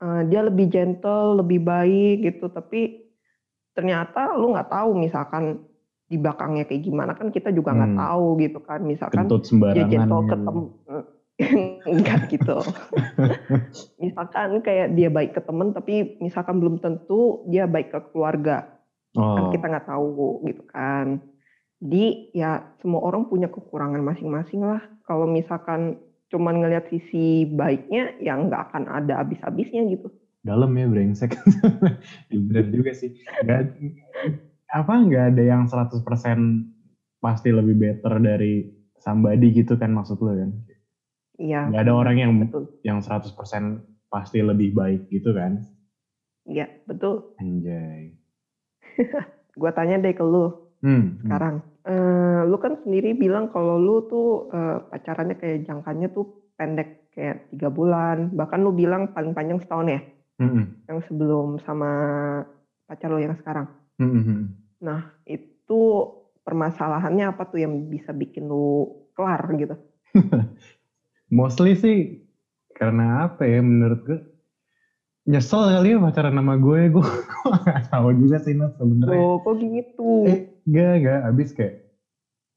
uh, 0.04 0.22
dia 0.28 0.44
lebih 0.44 0.68
gentle 0.68 1.40
lebih 1.40 1.64
baik 1.64 2.28
gitu. 2.28 2.52
Tapi 2.52 3.08
ternyata 3.72 4.36
lu 4.36 4.52
nggak 4.52 4.68
tahu 4.68 4.90
misalkan 5.00 5.64
di 6.06 6.20
belakangnya 6.20 6.68
kayak 6.68 6.82
gimana. 6.84 7.16
Kan 7.16 7.32
kita 7.32 7.48
juga 7.50 7.72
nggak 7.72 7.92
hmm. 7.96 8.02
tahu 8.04 8.26
gitu 8.44 8.58
kan. 8.60 8.80
Misalkan 8.84 9.24
dia 9.72 9.84
gentle 9.88 10.22
gitu. 10.22 10.30
ketemu 10.36 10.64
enggak 11.92 12.20
gitu. 12.32 12.56
Misalkan 14.04 14.60
kayak 14.64 14.96
dia 14.96 15.12
baik 15.12 15.36
ke 15.36 15.40
temen 15.44 15.76
tapi 15.76 16.16
misalkan 16.16 16.56
belum 16.64 16.80
tentu 16.80 17.44
dia 17.52 17.68
baik 17.68 17.92
ke 17.92 18.00
keluarga. 18.08 18.72
Kan 19.12 19.20
oh. 19.20 19.36
kan 19.36 19.44
kita 19.52 19.66
nggak 19.68 19.88
tahu 19.88 20.44
gitu 20.48 20.64
kan 20.72 21.20
Jadi 21.76 22.32
ya 22.32 22.64
semua 22.80 23.04
orang 23.04 23.28
punya 23.28 23.52
kekurangan 23.52 24.00
masing-masing 24.00 24.64
lah. 24.64 24.80
Kalau 25.04 25.28
misalkan 25.28 26.00
cuman 26.32 26.64
ngelihat 26.64 26.88
sisi 26.88 27.46
baiknya, 27.52 28.16
ya 28.18 28.34
nggak 28.34 28.72
akan 28.72 28.88
ada 28.88 29.20
habis-habisnya 29.20 29.84
gitu. 29.92 30.08
Dalam 30.40 30.72
ya 30.72 30.88
brengsek. 30.88 31.36
Bener 32.32 32.64
juga 32.72 32.96
sih. 32.96 33.12
Gak, 33.44 33.76
apa 34.72 34.92
nggak 34.94 35.24
ada 35.36 35.42
yang 35.42 35.68
100% 35.68 36.00
pasti 37.20 37.48
lebih 37.52 37.76
better 37.76 38.18
dari 38.22 38.66
somebody 38.96 39.52
gitu 39.52 39.76
kan 39.76 39.92
maksud 39.92 40.16
lo 40.24 40.32
kan? 40.32 40.50
Iya. 41.36 41.60
Nggak 41.68 41.82
ada 41.84 41.92
orang 41.92 42.16
yang 42.16 42.32
betul. 42.40 42.72
yang 42.80 43.04
100% 43.04 43.84
pasti 44.08 44.40
lebih 44.40 44.72
baik 44.72 45.12
gitu 45.12 45.36
kan? 45.36 45.60
Iya, 46.48 46.72
betul. 46.88 47.36
Anjay. 47.36 48.16
Gua 49.60 49.72
tanya 49.76 50.00
deh 50.00 50.14
ke 50.16 50.24
lu 50.24 50.65
Hmm, 50.84 51.00
hmm. 51.00 51.20
sekarang. 51.24 51.56
Eh, 51.86 52.40
lu 52.50 52.56
kan 52.58 52.74
sendiri 52.82 53.14
bilang 53.14 53.48
kalau 53.48 53.78
lu 53.78 54.04
tuh 54.10 54.50
eh, 54.50 54.78
pacarannya 54.90 55.36
kayak 55.38 55.64
jangkanya 55.64 56.08
tuh 56.10 56.26
pendek 56.58 57.08
kayak 57.14 57.48
tiga 57.54 57.68
bulan. 57.70 58.34
Bahkan 58.34 58.58
lu 58.60 58.72
bilang 58.74 59.14
paling 59.14 59.32
panjang 59.32 59.62
setahun 59.62 59.88
ya, 59.88 60.00
Hmm, 60.36 60.50
hmm. 60.52 60.64
yang 60.90 60.98
sebelum 61.08 61.46
sama 61.64 61.90
pacar 62.86 63.08
lu 63.08 63.22
yang 63.22 63.38
sekarang. 63.38 63.66
Hmm, 63.96 64.20
hmm. 64.22 64.42
Nah, 64.84 65.00
itu 65.24 65.80
permasalahannya 66.44 67.32
apa 67.32 67.42
tuh 67.48 67.58
yang 67.64 67.88
bisa 67.88 68.12
bikin 68.12 68.46
lu 68.46 68.86
kelar 69.16 69.42
gitu? 69.56 69.74
Mostly 71.32 71.74
sih 71.74 71.98
karena 72.76 73.26
apa 73.26 73.42
ya 73.48 73.64
menurut 73.64 74.00
gue 74.04 74.18
nyesel 75.26 75.58
kali 75.74 75.90
ya 75.90 75.98
pacaran 75.98 76.38
sama 76.38 76.54
gue 76.54 76.80
gue 76.92 77.02
gak 77.66 77.90
tahu 77.90 78.14
juga 78.14 78.36
sih 78.38 78.54
Nat 78.54 78.78
sebenarnya 78.78 79.16
Oh, 79.16 79.42
kok 79.42 79.58
gitu? 79.58 80.08
eh 80.22 80.38
gak 80.66 80.92
gak 81.02 81.20
abis 81.32 81.48
kayak 81.54 81.74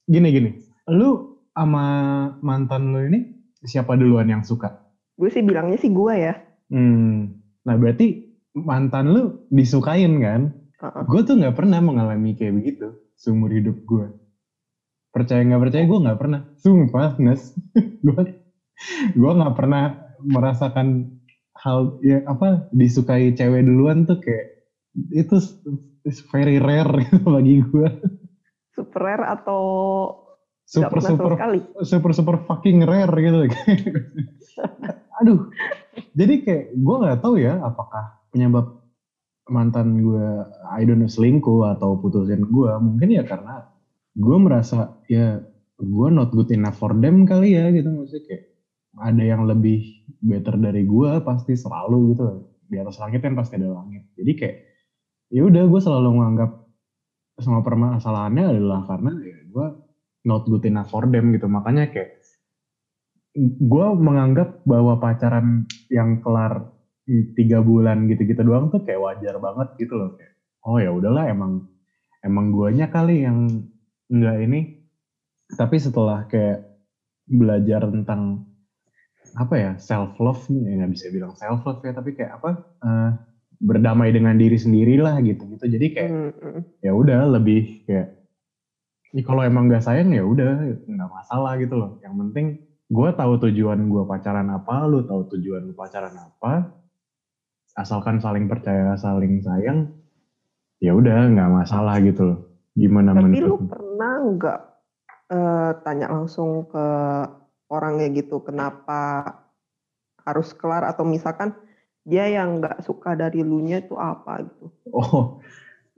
gini 0.09 0.27
gini. 0.33 0.51
Lu 0.89 1.39
sama 1.53 1.85
mantan 2.41 2.95
lu 2.95 3.05
ini 3.09 3.19
siapa 3.65 3.95
duluan 3.99 4.29
yang 4.29 4.43
suka? 4.43 4.89
Gue 5.19 5.29
sih 5.29 5.43
bilangnya 5.43 5.77
sih 5.77 5.91
gue 5.91 6.13
ya. 6.15 6.33
hmm. 6.71 7.17
Nah 7.67 7.75
berarti 7.75 8.25
mantan 8.55 9.11
lu 9.13 9.45
disukain 9.53 10.19
kan? 10.21 10.41
Heeh. 10.79 11.03
gue 11.11 11.21
tuh 11.27 11.35
nggak 11.35 11.59
pernah 11.59 11.83
mengalami 11.83 12.39
kayak 12.39 12.55
begitu 12.55 12.95
seumur 13.19 13.51
hidup 13.51 13.83
gue 13.83 14.15
percaya 15.09 15.41
nggak 15.43 15.61
percaya 15.67 15.83
gue 15.85 15.99
nggak 16.05 16.19
pernah. 16.19 16.41
Sumpah 16.61 17.17
nes. 17.19 17.53
Gue 18.05 18.39
gue 19.11 19.31
nggak 19.35 19.55
pernah 19.59 20.07
merasakan 20.23 21.19
hal 21.59 21.99
ya 21.99 22.23
apa 22.23 22.71
disukai 22.71 23.35
cewek 23.35 23.67
duluan 23.67 24.07
tuh 24.07 24.23
kayak 24.23 24.58
itu 25.13 25.35
very 26.33 26.57
rare 26.57 27.05
gitu 27.05 27.21
bagi 27.25 27.61
gue 27.61 27.89
Super 28.73 29.01
rare 29.03 29.25
atau 29.35 29.61
super 30.69 31.01
super 31.01 31.33
sekali? 31.35 31.59
super 31.83 32.11
super 32.13 32.35
fucking 32.45 32.85
rare 32.85 33.11
gitu. 33.17 33.49
Aduh. 35.19 35.49
Jadi 36.15 36.33
kayak 36.45 36.63
gue 36.77 36.95
nggak 37.01 37.19
tahu 37.19 37.41
ya 37.41 37.59
apakah 37.59 38.23
penyebab 38.31 38.79
mantan 39.49 39.99
gue 39.99 40.27
I 40.69 40.85
don't 40.85 41.01
know 41.01 41.09
selingkuh 41.09 41.75
atau 41.75 41.97
putusin 41.97 42.45
gue 42.47 42.71
mungkin 42.79 43.09
ya 43.09 43.25
karena 43.25 43.67
gue 44.13 44.37
merasa 44.37 44.95
ya 45.09 45.41
gue 45.81 46.07
not 46.13 46.29
good 46.31 46.53
enough 46.53 46.77
for 46.77 46.93
them 46.95 47.25
kali 47.25 47.57
ya 47.57 47.73
gitu. 47.73 47.89
Maksudnya 47.89 48.23
kayak 48.29 48.43
ada 49.01 49.23
yang 49.25 49.43
lebih 49.43 50.05
better 50.21 50.55
dari 50.55 50.85
gue 50.85 51.11
pasti 51.25 51.57
selalu 51.57 52.15
gitu. 52.15 52.23
Di 52.69 52.77
atas 52.77 53.01
langit 53.01 53.25
kan 53.25 53.33
pasti 53.33 53.57
ada 53.57 53.73
langit. 53.73 54.05
Jadi 54.15 54.31
kayak 54.37 54.55
ya 55.29 55.41
udah 55.45 55.63
gue 55.69 55.81
selalu 55.81 56.09
menganggap 56.17 56.51
semua 57.39 57.63
permasalahannya 57.63 58.45
adalah 58.59 58.81
karena 58.83 59.11
ya 59.23 59.37
gue 59.47 59.67
not 60.27 60.43
good 60.45 60.65
enough 60.67 60.91
for 60.91 61.07
them 61.07 61.31
gitu. 61.31 61.47
Makanya 61.47 61.87
kayak 61.89 62.19
gue 63.39 63.87
menganggap 63.95 64.65
bahwa 64.67 64.99
pacaran 64.99 65.63
yang 65.87 66.19
kelar 66.19 66.67
tiga 67.33 67.63
bulan 67.65 68.05
gitu-gitu 68.05 68.41
doang 68.45 68.69
tuh 68.69 68.83
kayak 68.83 68.99
wajar 68.99 69.39
banget 69.39 69.67
gitu 69.79 69.93
loh. 69.95 70.09
Kayak 70.17 70.33
oh 70.67 70.77
ya 70.77 70.91
udahlah 70.91 71.25
emang 71.31 71.63
emang 72.25 72.51
guanya 72.51 72.91
kali 72.91 73.23
yang 73.23 73.47
enggak 74.11 74.37
ini. 74.43 74.59
Tapi 75.49 75.75
setelah 75.81 76.29
kayak 76.29 76.61
belajar 77.29 77.85
tentang 77.89 78.49
apa 79.37 79.55
ya 79.55 79.71
self 79.77 80.17
love 80.17 80.41
nih 80.49 80.61
ya 80.65 80.71
nggak 80.81 80.91
bisa 80.97 81.05
bilang 81.13 81.33
self 81.37 81.61
love 81.61 81.81
ya 81.85 81.93
tapi 81.93 82.17
kayak 82.17 82.41
apa 82.41 82.49
eh, 82.81 83.11
berdamai 83.59 84.15
dengan 84.15 84.39
diri 84.39 84.55
sendiri 84.55 84.95
lah 84.95 85.19
gitu 85.19 85.43
gitu. 85.55 85.65
Jadi 85.67 85.87
kayak 85.91 86.11
hmm. 86.11 86.61
ya 86.79 86.91
udah 86.95 87.27
lebih 87.27 87.83
kayak 87.83 88.15
ya 89.11 89.21
kalau 89.27 89.43
emang 89.43 89.67
nggak 89.67 89.83
sayang 89.83 90.15
ya 90.15 90.23
udah 90.23 90.79
nggak 90.87 91.11
masalah 91.11 91.59
gitu 91.59 91.75
loh. 91.75 91.99
Yang 91.99 92.15
penting 92.25 92.45
gue 92.89 93.09
tahu 93.13 93.33
tujuan 93.45 93.79
gue 93.85 94.03
pacaran 94.07 94.47
apa 94.49 94.87
lu 94.87 95.03
tahu 95.03 95.27
tujuan 95.35 95.69
lu 95.69 95.73
pacaran 95.75 96.15
apa. 96.15 96.71
Asalkan 97.75 98.23
saling 98.23 98.47
percaya 98.47 98.95
saling 98.95 99.43
sayang 99.43 99.91
ya 100.79 100.95
udah 100.95 101.27
nggak 101.35 101.51
masalah 101.51 101.99
gitu 101.99 102.23
loh. 102.23 102.39
Gimana 102.79 103.11
Tapi 103.11 103.19
lu 103.19 103.59
menurut 103.59 103.67
pernah 103.67 104.15
nggak 104.23 104.59
eh, 105.35 105.71
tanya 105.83 106.07
langsung 106.15 106.63
ke 106.71 106.85
orangnya 107.69 108.09
gitu, 108.11 108.41
kenapa 108.41 109.21
harus 110.25 110.51
kelar? 110.57 110.83
Atau 110.89 111.05
misalkan 111.05 111.53
dia 112.07 112.25
yang 112.31 112.59
nggak 112.63 112.83
suka 112.85 113.15
dari 113.15 113.43
lu 113.43 113.59
nya 113.63 113.83
itu 113.83 113.95
apa 113.99 114.43
gitu? 114.45 114.65
oh 114.95 115.39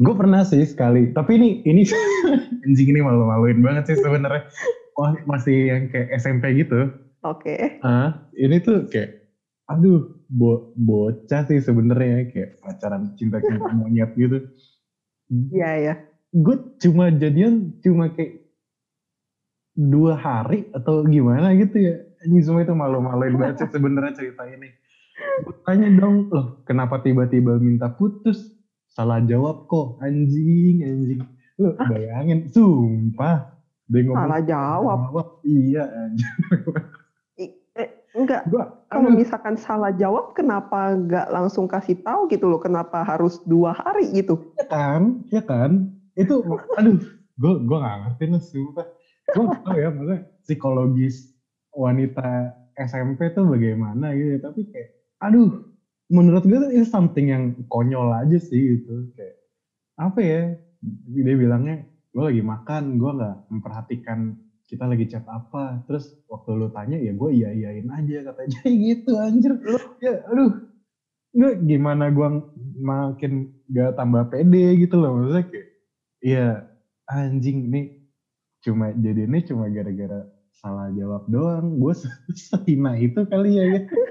gue 0.02 0.14
pernah 0.18 0.42
sih 0.42 0.66
sekali 0.66 1.14
tapi 1.14 1.38
ini 1.38 1.50
ini 1.66 1.82
anjing 2.66 2.90
ini 2.94 3.02
malu-maluin 3.06 3.62
banget 3.62 3.94
sih 3.94 3.98
sebenarnya 4.02 4.46
Wah, 5.00 5.16
masih 5.24 5.72
yang 5.72 5.84
kayak 5.88 6.20
SMP 6.20 6.52
gitu 6.62 6.92
Oke, 7.22 7.78
Ah, 7.86 8.26
ini 8.34 8.58
tuh 8.66 8.90
kayak, 8.90 9.30
aduh, 9.70 10.10
bo 10.26 10.74
bocah 10.74 11.46
sih 11.46 11.62
sebenarnya 11.62 12.26
kayak 12.34 12.58
pacaran 12.58 13.14
cinta-cinta 13.14 13.70
monyet 13.78 14.10
gitu. 14.18 14.42
iya 15.54 15.70
ya. 15.78 15.94
Gue 16.34 16.58
cuma 16.82 17.14
jadian 17.14 17.78
cuma 17.86 18.10
kayak 18.10 18.42
dua 19.78 20.18
hari 20.18 20.66
atau 20.74 21.06
gimana 21.06 21.54
gitu 21.54 21.78
ya. 21.78 21.96
Ini 22.26 22.42
semua 22.42 22.66
itu 22.66 22.74
malu-maluin 22.74 23.38
banget 23.38 23.70
sih 23.70 23.70
sebenarnya 23.70 24.18
cerita 24.18 24.50
ini. 24.50 24.74
Gue 25.42 25.56
tanya 25.66 25.88
dong, 25.98 26.30
loh 26.30 26.62
kenapa 26.64 27.02
tiba-tiba 27.02 27.58
minta 27.58 27.90
putus? 27.90 28.54
Salah 28.92 29.24
jawab 29.24 29.72
kok, 29.72 30.04
anjing, 30.04 30.84
anjing. 30.84 31.22
Lu 31.58 31.74
bayangin, 31.88 32.52
sumpah. 32.52 33.56
Dia 33.88 34.08
ngomong, 34.08 34.20
Salah 34.20 34.42
jawab. 34.44 35.00
Iya, 35.48 35.84
anjing. 35.88 36.32
Eh, 37.72 37.88
enggak. 38.12 38.44
Gua, 38.52 38.84
Kalau 38.92 39.08
aduh. 39.08 39.16
misalkan 39.16 39.56
salah 39.56 39.96
jawab, 39.96 40.36
kenapa 40.36 40.92
nggak 41.00 41.32
langsung 41.32 41.72
kasih 41.72 41.96
tahu 42.04 42.28
gitu 42.28 42.52
loh? 42.52 42.60
Kenapa 42.60 43.00
harus 43.08 43.40
dua 43.48 43.72
hari 43.72 44.12
gitu? 44.12 44.52
ya 44.60 44.68
kan, 44.68 45.24
ya 45.32 45.40
kan. 45.40 45.88
Itu, 46.20 46.44
aduh, 46.76 47.00
gue 47.40 47.54
gue 47.64 47.78
gak 47.80 47.98
ngerti 48.04 48.24
nih, 48.28 48.44
sumpah. 48.44 48.88
Gue 49.32 49.44
gak 49.48 49.64
tau 49.64 49.76
ya, 49.80 49.88
maksudnya 49.88 50.20
psikologis 50.44 51.32
wanita 51.72 52.52
SMP 52.76 53.32
tuh 53.32 53.48
bagaimana 53.48 54.12
gitu. 54.12 54.36
ya. 54.36 54.40
Tapi 54.44 54.62
kayak, 54.68 54.90
aduh, 55.24 55.50
menurut 56.12 56.44
gue 56.46 56.60
itu 56.76 56.86
something 56.88 57.28
yang 57.32 57.44
konyol 57.72 58.10
aja 58.14 58.38
sih 58.42 58.78
gitu. 58.78 59.08
Kayak, 59.16 59.36
apa 60.00 60.20
ya, 60.22 60.42
dia 61.16 61.36
bilangnya, 61.38 61.76
gue 62.16 62.24
lagi 62.24 62.44
makan, 62.46 62.84
gue 63.02 63.12
gak 63.22 63.36
memperhatikan 63.52 64.20
kita 64.70 64.86
lagi 64.90 65.06
chat 65.10 65.26
apa. 65.30 65.80
Terus 65.88 66.16
waktu 66.30 66.50
lu 66.58 66.68
tanya, 66.74 66.98
ya 67.02 67.14
gue 67.16 67.30
iya-iyain 67.36 67.88
aja 67.92 68.18
katanya 68.34 68.60
gitu 68.90 69.12
anjir. 69.20 69.54
Lu 69.62 69.78
Ya, 70.02 70.18
aduh, 70.34 70.52
nggak 71.36 71.56
gimana 71.64 72.06
gua 72.12 72.28
makin 72.76 73.48
gak 73.72 73.96
tambah 73.96 74.28
pede 74.28 74.76
gitu 74.84 74.96
loh 75.00 75.16
maksudnya 75.16 75.44
kayak 75.48 75.68
iya 76.26 76.46
anjing 77.10 77.58
nih 77.74 77.86
cuma 78.66 78.92
jadi 78.96 79.26
ini 79.30 79.40
cuma 79.48 79.66
gara-gara 79.72 80.22
salah 80.54 80.88
jawab 80.94 81.24
doang 81.30 81.80
gue 81.82 81.94
sehina 82.50 82.94
itu 83.00 83.20
kali 83.32 83.58
ya 83.60 83.66
ya 83.78 83.82
hmm, 83.82 84.11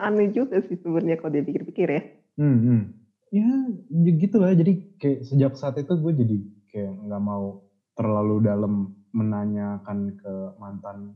aneh 0.00 0.32
juga 0.32 0.58
sih 0.64 0.80
sebenarnya 0.80 1.20
kalau 1.20 1.32
dia 1.36 1.44
pikir-pikir 1.44 1.88
ya. 1.88 2.02
hmm, 2.40 2.58
hmm. 2.64 2.82
ya 3.30 3.48
ya 3.92 4.10
gitu 4.16 4.36
lah 4.40 4.56
jadi 4.56 4.72
kayak 4.98 5.20
sejak 5.28 5.52
saat 5.54 5.76
itu 5.78 5.92
gue 5.94 6.12
jadi 6.16 6.36
kayak 6.72 6.92
nggak 7.06 7.22
mau 7.22 7.62
terlalu 7.94 8.42
dalam 8.46 8.96
menanyakan 9.10 10.14
ke 10.16 10.34
mantan 10.56 11.14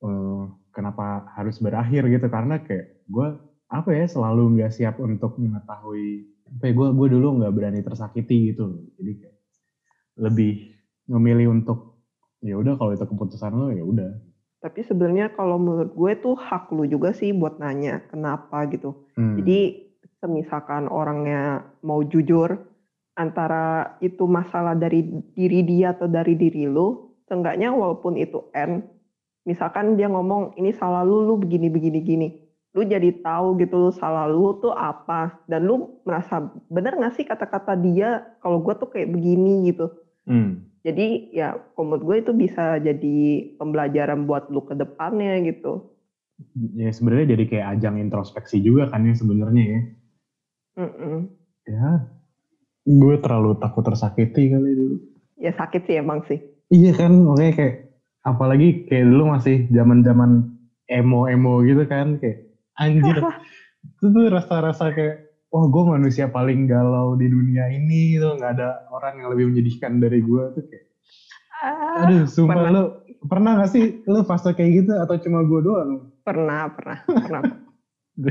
eh, 0.00 0.42
kenapa 0.70 1.26
harus 1.34 1.58
berakhir 1.58 2.06
gitu. 2.06 2.26
Karena 2.30 2.62
kayak 2.62 3.04
gue 3.10 3.28
apa 3.70 3.90
ya 3.94 4.06
selalu 4.06 4.58
nggak 4.58 4.72
siap 4.74 4.96
untuk 5.02 5.36
mengetahui. 5.38 6.26
Apa 6.50 6.70
ya 6.70 6.72
gue 6.74 6.88
gue 6.94 7.08
dulu 7.14 7.42
nggak 7.42 7.54
berani 7.54 7.80
tersakiti 7.82 8.50
gitu 8.50 8.90
jadi 8.98 9.12
kayak 9.22 9.36
lebih 10.18 10.74
memilih 11.06 11.54
untuk 11.54 12.02
ya 12.42 12.58
udah 12.58 12.74
kalau 12.74 12.90
itu 12.90 13.06
keputusan 13.06 13.54
lo 13.54 13.70
ya 13.70 13.86
udah 13.86 14.10
Tapi 14.60 14.84
sebenarnya 14.84 15.32
kalau 15.32 15.56
menurut 15.56 15.96
gue 15.96 16.12
tuh 16.20 16.36
hak 16.36 16.68
lu 16.76 16.84
juga 16.84 17.16
sih 17.16 17.32
buat 17.32 17.56
nanya 17.56 18.04
kenapa 18.12 18.68
gitu. 18.68 19.08
Hmm. 19.16 19.40
Jadi 19.40 19.88
semisalkan 20.20 20.84
orangnya 20.84 21.64
mau 21.80 22.04
jujur, 22.04 22.60
antara 23.16 23.96
itu 24.04 24.28
masalah 24.28 24.76
dari 24.76 25.00
diri 25.32 25.64
dia 25.64 25.96
atau 25.96 26.06
dari 26.12 26.36
diri 26.36 26.68
lu, 26.68 27.16
seenggaknya 27.24 27.72
walaupun 27.72 28.20
itu 28.20 28.52
end, 28.52 28.84
misalkan 29.48 29.96
dia 29.96 30.12
ngomong 30.12 30.60
ini 30.60 30.76
salah 30.76 31.08
lu, 31.08 31.24
lu 31.24 31.40
begini 31.40 31.72
begini 31.72 31.98
gini, 32.04 32.28
lu 32.76 32.86
jadi 32.86 33.10
tahu 33.24 33.58
gitu 33.58 33.88
lu 33.88 33.90
salah 33.90 34.30
lu 34.30 34.60
tuh 34.62 34.70
apa 34.70 35.40
dan 35.50 35.66
lu 35.66 35.98
merasa 36.06 36.52
bener 36.70 36.94
gak 37.00 37.18
sih 37.18 37.26
kata-kata 37.26 37.74
dia 37.74 38.22
kalau 38.44 38.62
gue 38.62 38.74
tuh 38.78 38.88
kayak 38.92 39.10
begini 39.10 39.72
gitu. 39.72 39.90
Hmm. 40.28 40.69
Jadi 40.80 41.36
ya 41.36 41.60
menurut 41.76 42.02
gue 42.04 42.16
itu 42.24 42.32
bisa 42.32 42.80
jadi 42.80 43.18
pembelajaran 43.60 44.24
buat 44.24 44.48
lu 44.48 44.64
ke 44.64 44.72
depannya 44.72 45.44
gitu. 45.44 45.92
Ya 46.72 46.88
sebenarnya 46.88 47.36
jadi 47.36 47.44
kayak 47.44 47.66
ajang 47.76 48.00
introspeksi 48.00 48.64
juga 48.64 48.88
kan 48.88 49.04
ya 49.04 49.12
sebenarnya 49.12 49.64
ya. 49.64 49.80
Mm-mm. 50.80 51.28
Ya, 51.68 52.08
gue 52.88 53.14
terlalu 53.20 53.60
takut 53.60 53.84
tersakiti 53.84 54.48
kali 54.48 54.72
dulu. 54.72 54.96
Ya 55.36 55.52
sakit 55.52 55.84
sih 55.84 56.00
emang 56.00 56.24
sih. 56.24 56.40
Iya 56.72 56.96
kan, 56.96 57.12
makanya 57.28 57.52
kayak 57.60 57.74
apalagi 58.24 58.88
kayak 58.88 59.04
dulu 59.10 59.36
masih 59.36 59.68
zaman-zaman 59.68 60.48
emo-emo 60.88 61.60
gitu 61.68 61.84
kan, 61.84 62.16
kayak 62.16 62.48
anjir. 62.80 63.20
itu 63.84 64.06
tuh 64.08 64.26
rasa-rasa 64.32 64.96
kayak, 64.96 65.29
wah 65.50 65.66
gue 65.66 65.82
manusia 65.84 66.26
paling 66.26 66.64
galau 66.64 67.14
di 67.14 67.26
dunia 67.26 67.66
ini 67.68 68.16
tuh 68.16 68.34
nggak 68.34 68.52
ada 68.54 68.86
orang 68.88 69.18
yang 69.18 69.28
lebih 69.30 69.50
menyedihkan 69.50 69.98
dari 69.98 70.22
gue 70.22 70.42
tuh 70.54 70.64
kayak. 70.64 70.86
Ah, 71.60 72.08
Aduh, 72.08 72.24
sumpah 72.24 72.56
pernah. 72.56 72.70
lu 72.72 72.82
pernah 73.28 73.50
gak 73.60 73.68
sih 73.68 73.84
lu 74.08 74.24
fase 74.24 74.56
kayak 74.56 74.70
gitu 74.80 74.92
atau 74.96 75.20
cuma 75.20 75.44
gue 75.44 75.60
doang? 75.60 75.90
Pernah, 76.24 76.72
pernah, 76.72 76.98
pernah. 77.04 77.42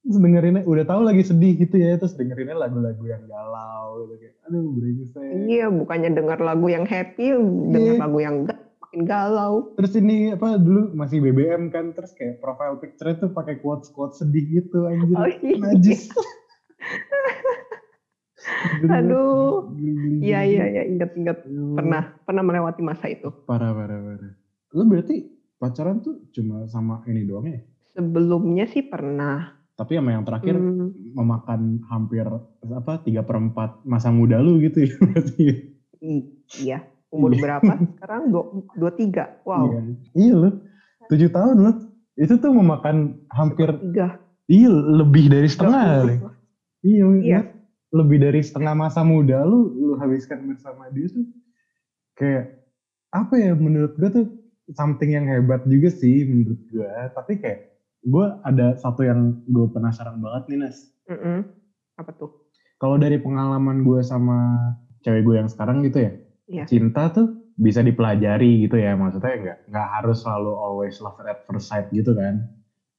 terus 0.00 0.16
dengerinnya 0.16 0.64
udah 0.64 0.84
tahu 0.88 1.04
lagi 1.04 1.20
sedih 1.20 1.60
gitu 1.60 1.76
ya 1.76 2.00
terus 2.00 2.16
dengerinnya 2.16 2.56
lagu-lagu 2.56 3.04
yang 3.04 3.20
galau 3.28 4.08
gitu 4.08 4.16
kayak 4.16 4.34
aduh 4.48 4.64
brengsek 4.72 5.28
Iya, 5.44 5.66
bukannya 5.68 6.10
dengar 6.16 6.38
lagu 6.40 6.66
yang 6.66 6.88
happy, 6.88 7.36
dengar 7.68 7.94
Iya. 7.94 8.00
lagu 8.00 8.18
yang 8.18 8.36
makin 8.90 9.06
galau. 9.06 9.70
terus 9.72 9.94
ini 9.94 10.34
apa 10.34 10.58
dulu 10.58 10.90
masih 10.92 11.22
BBM 11.22 11.70
kan 11.70 11.94
terus 11.94 12.10
kayak 12.10 12.42
profile 12.42 12.74
picture 12.76 13.14
tuh 13.14 13.30
pakai 13.30 13.54
quotes 13.56 13.86
quotes 13.88 14.18
sedih 14.18 14.42
gitu 14.52 14.82
anjir 14.84 15.14
Oh, 15.14 15.30
iya. 15.30 15.54
najis 15.56 16.10
Aduh. 18.82 19.68
Geli-geli. 19.70 20.16
Iya, 20.22 20.40
iya, 20.42 20.64
iya, 20.66 20.82
ingat-ingat. 20.86 21.44
Pernah, 21.46 22.16
pernah 22.20 22.42
melewati 22.42 22.80
masa 22.80 23.06
itu. 23.06 23.28
parah 23.44 23.70
parah 23.70 24.00
parah 24.00 24.32
lu 24.70 24.82
berarti 24.86 25.26
pacaran 25.56 25.98
tuh 25.98 26.24
cuma 26.30 26.64
sama 26.64 27.02
ini 27.04 27.22
doang 27.22 27.42
ya 27.44 27.60
Sebelumnya 27.88 28.64
sih 28.64 28.82
pernah. 28.82 29.54
tapi 29.72 29.94
sama 29.94 30.10
yang 30.10 30.22
terakhir 30.22 30.56
Hmm, 30.56 30.92
memakan 31.12 31.60
hampir 31.84 32.22
apa 32.64 33.00
tiga 33.00 33.20
perempat 33.20 33.82
masa 33.82 34.08
muda 34.08 34.38
lu 34.38 34.58
gitu 34.58 34.82
ya 34.82 34.94
berarti 35.04 35.44
i- 36.00 36.28
iya. 36.56 36.86
Umur 37.10 37.30
Iya. 37.32 37.42
berapa? 37.42 37.72
Sekarang 37.90 38.22
dua, 38.30 38.44
dua 38.72 38.90
tiga. 38.94 39.24
Wow. 39.42 39.66
Iya, 39.66 39.80
iya 40.14 40.34
loh. 40.36 40.54
Tujuh 41.06 41.28
tahun 41.28 41.56
loh. 41.58 41.74
Itu 42.14 42.34
tuh 42.36 42.52
memakan 42.52 42.96
hampir 43.28 43.66
Tiga. 43.82 44.18
iya 44.46 44.70
lebih 44.70 45.26
dari 45.26 45.48
setengah. 45.48 46.06
Iya, 46.80 47.04
Iya. 47.18 47.40
Lebih 47.90 48.18
dari 48.20 48.40
setengah 48.40 48.78
masa 48.78 49.02
muda 49.02 49.42
lu 49.42 49.66
lu 49.72 49.92
habiskan 49.96 50.46
bersama 50.46 50.86
dia 50.88 51.10
tuh 51.10 51.26
kayak 52.14 52.54
apa 53.10 53.34
ya 53.34 53.52
menurut 53.52 53.90
gue 53.92 54.06
tuh 54.08 54.26
something 54.70 55.10
yang 55.10 55.26
hebat 55.26 55.66
juga 55.66 55.90
sih 55.90 56.22
menurut 56.22 56.60
gue. 56.64 56.86
Tapi 57.10 57.32
kayak 57.36 57.58
gue 58.00 58.26
ada 58.40 58.78
satu 58.78 59.02
yang 59.02 59.34
gue 59.42 59.66
penasaran 59.68 60.14
banget 60.16 60.42
nih 60.46 60.58
Nas. 60.62 60.78
Mm-mm. 61.04 61.42
Apa 61.98 62.14
tuh? 62.14 62.30
Kalau 62.78 62.96
dari 62.96 63.18
pengalaman 63.18 63.82
gue 63.82 64.00
sama 64.00 64.54
cewek 65.00 65.20
gue 65.20 65.34
yang 65.36 65.50
sekarang 65.50 65.82
gitu 65.82 66.00
ya, 66.00 66.12
Iya. 66.50 66.64
cinta 66.66 67.02
tuh 67.14 67.26
bisa 67.54 67.80
dipelajari 67.84 68.66
gitu 68.66 68.76
ya 68.80 68.98
maksudnya 68.98 69.32
nggak 69.42 69.56
nggak 69.70 69.86
harus 69.94 70.16
selalu 70.24 70.50
always 70.64 70.94
love 71.04 71.14
at 71.22 71.38
first 71.46 71.66
sight 71.70 71.86
gitu 71.94 72.10
kan 72.16 72.42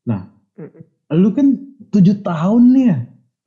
nah 0.08 0.22
Mm-mm. 0.60 0.84
lu 1.22 1.30
kan 1.36 1.60
tujuh 1.92 2.16
tahun 2.24 2.64
nih 2.76 2.86
ya 2.94 2.98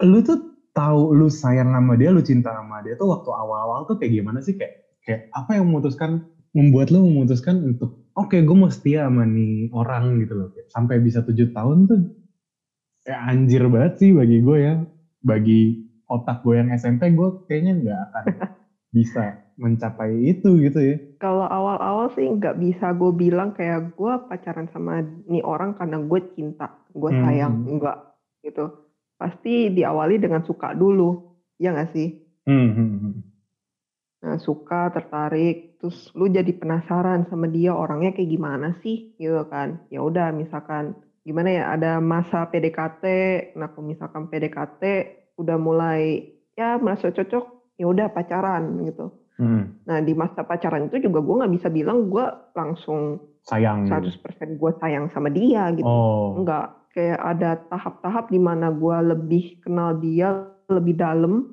lu 0.05 0.19
tuh 0.21 0.38
tahu 0.77 1.14
lu 1.19 1.27
sayang 1.33 1.71
sama 1.73 1.95
dia 2.01 2.11
lu 2.12 2.21
cinta 2.21 2.51
sama 2.53 2.83
dia 2.85 2.95
tuh 3.01 3.09
waktu 3.14 3.31
awal-awal 3.33 3.87
tuh 3.88 3.97
kayak 3.99 4.12
gimana 4.21 4.38
sih 4.45 4.55
kayak 4.59 4.75
kayak 5.07 5.21
apa 5.33 5.51
yang 5.57 5.64
memutuskan 5.71 6.11
membuat 6.57 6.93
lu 6.93 7.01
memutuskan 7.09 7.57
untuk 7.62 7.95
oke 8.19 8.37
gue 8.37 8.57
mau 8.59 8.69
setia 8.69 9.07
sama 9.09 9.25
nih 9.25 9.71
orang 9.73 10.19
gitu 10.23 10.35
loh 10.38 10.49
Kayak 10.53 10.69
sampai 10.75 10.97
bisa 11.01 11.21
tujuh 11.25 11.49
tahun 11.55 11.79
tuh 11.88 11.99
ya 13.09 13.17
anjir 13.31 13.62
banget 13.73 13.93
sih 14.01 14.11
bagi 14.19 14.37
gue 14.47 14.57
ya 14.67 14.75
bagi 15.25 15.77
otak 16.09 16.37
gue 16.45 16.55
yang 16.61 16.69
SMP 16.81 17.03
gue 17.17 17.29
kayaknya 17.49 17.73
nggak 17.81 17.99
akan 18.11 18.25
bisa 18.94 19.24
mencapai 19.59 20.12
itu 20.33 20.48
gitu 20.64 20.78
ya 20.78 20.96
Kalau 21.22 21.46
awal-awal 21.46 22.12
sih 22.16 22.26
nggak 22.26 22.59
bisa 22.64 22.87
gue 23.00 23.11
bilang 23.14 23.50
kayak 23.57 23.96
gue 23.98 24.12
pacaran 24.28 24.68
sama 24.74 25.00
nih 25.30 25.42
orang 25.42 25.72
karena 25.78 25.96
gue 26.11 26.20
cinta, 26.37 26.68
gue 26.92 27.11
Hmm. 27.11 27.22
sayang, 27.24 27.54
enggak 27.64 27.96
gitu. 28.44 28.64
Pasti 29.16 29.72
diawali 29.72 30.20
dengan 30.20 30.42
suka 30.44 30.74
dulu, 30.76 31.38
ya 31.62 31.72
nggak 31.72 31.90
sih? 31.96 32.09
Hmm, 32.46 32.68
hmm, 32.76 32.98
hmm. 33.00 33.14
Nah, 34.24 34.37
suka, 34.40 34.88
tertarik, 34.96 35.76
terus 35.78 36.09
lu 36.16 36.26
jadi 36.33 36.48
penasaran 36.57 37.28
sama 37.28 37.46
dia 37.46 37.76
orangnya 37.76 38.11
kayak 38.16 38.30
gimana 38.35 38.68
sih, 38.83 39.12
gitu 39.20 39.44
kan? 39.52 39.85
Ya 39.92 40.00
udah, 40.00 40.33
misalkan 40.33 40.96
gimana 41.28 41.48
ya, 41.52 41.62
ada 41.76 42.00
masa 42.00 42.48
PDKT, 42.48 43.04
nah 43.59 43.68
kalau 43.72 43.85
misalkan 43.92 44.24
PDKT 44.33 44.83
udah 45.40 45.57
mulai 45.61 46.02
ya 46.57 46.80
merasa 46.80 47.12
cocok, 47.12 47.44
ya 47.75 47.87
udah 47.91 48.07
pacaran 48.11 48.83
gitu. 48.87 49.11
Hmm, 49.35 49.83
Nah, 49.83 49.99
di 49.99 50.15
masa 50.15 50.47
pacaran 50.47 50.87
itu 50.87 51.03
juga 51.03 51.19
gue 51.19 51.35
nggak 51.43 51.55
bisa 51.59 51.67
bilang 51.67 52.07
gue 52.07 52.23
langsung 52.55 53.19
sayang 53.43 53.91
gitu. 53.91 54.15
100% 54.23 54.55
gue 54.55 54.71
sayang 54.79 55.11
sama 55.11 55.27
dia 55.27 55.75
gitu. 55.75 55.83
Oh, 55.83 56.39
Enggak, 56.39 56.71
kayak 56.95 57.19
ada 57.19 57.59
tahap-tahap 57.67 58.31
di 58.31 58.39
mana 58.39 58.71
gue 58.71 58.97
lebih 59.11 59.59
kenal 59.59 59.99
dia 59.99 60.47
lebih 60.71 60.95
dalam, 60.95 61.51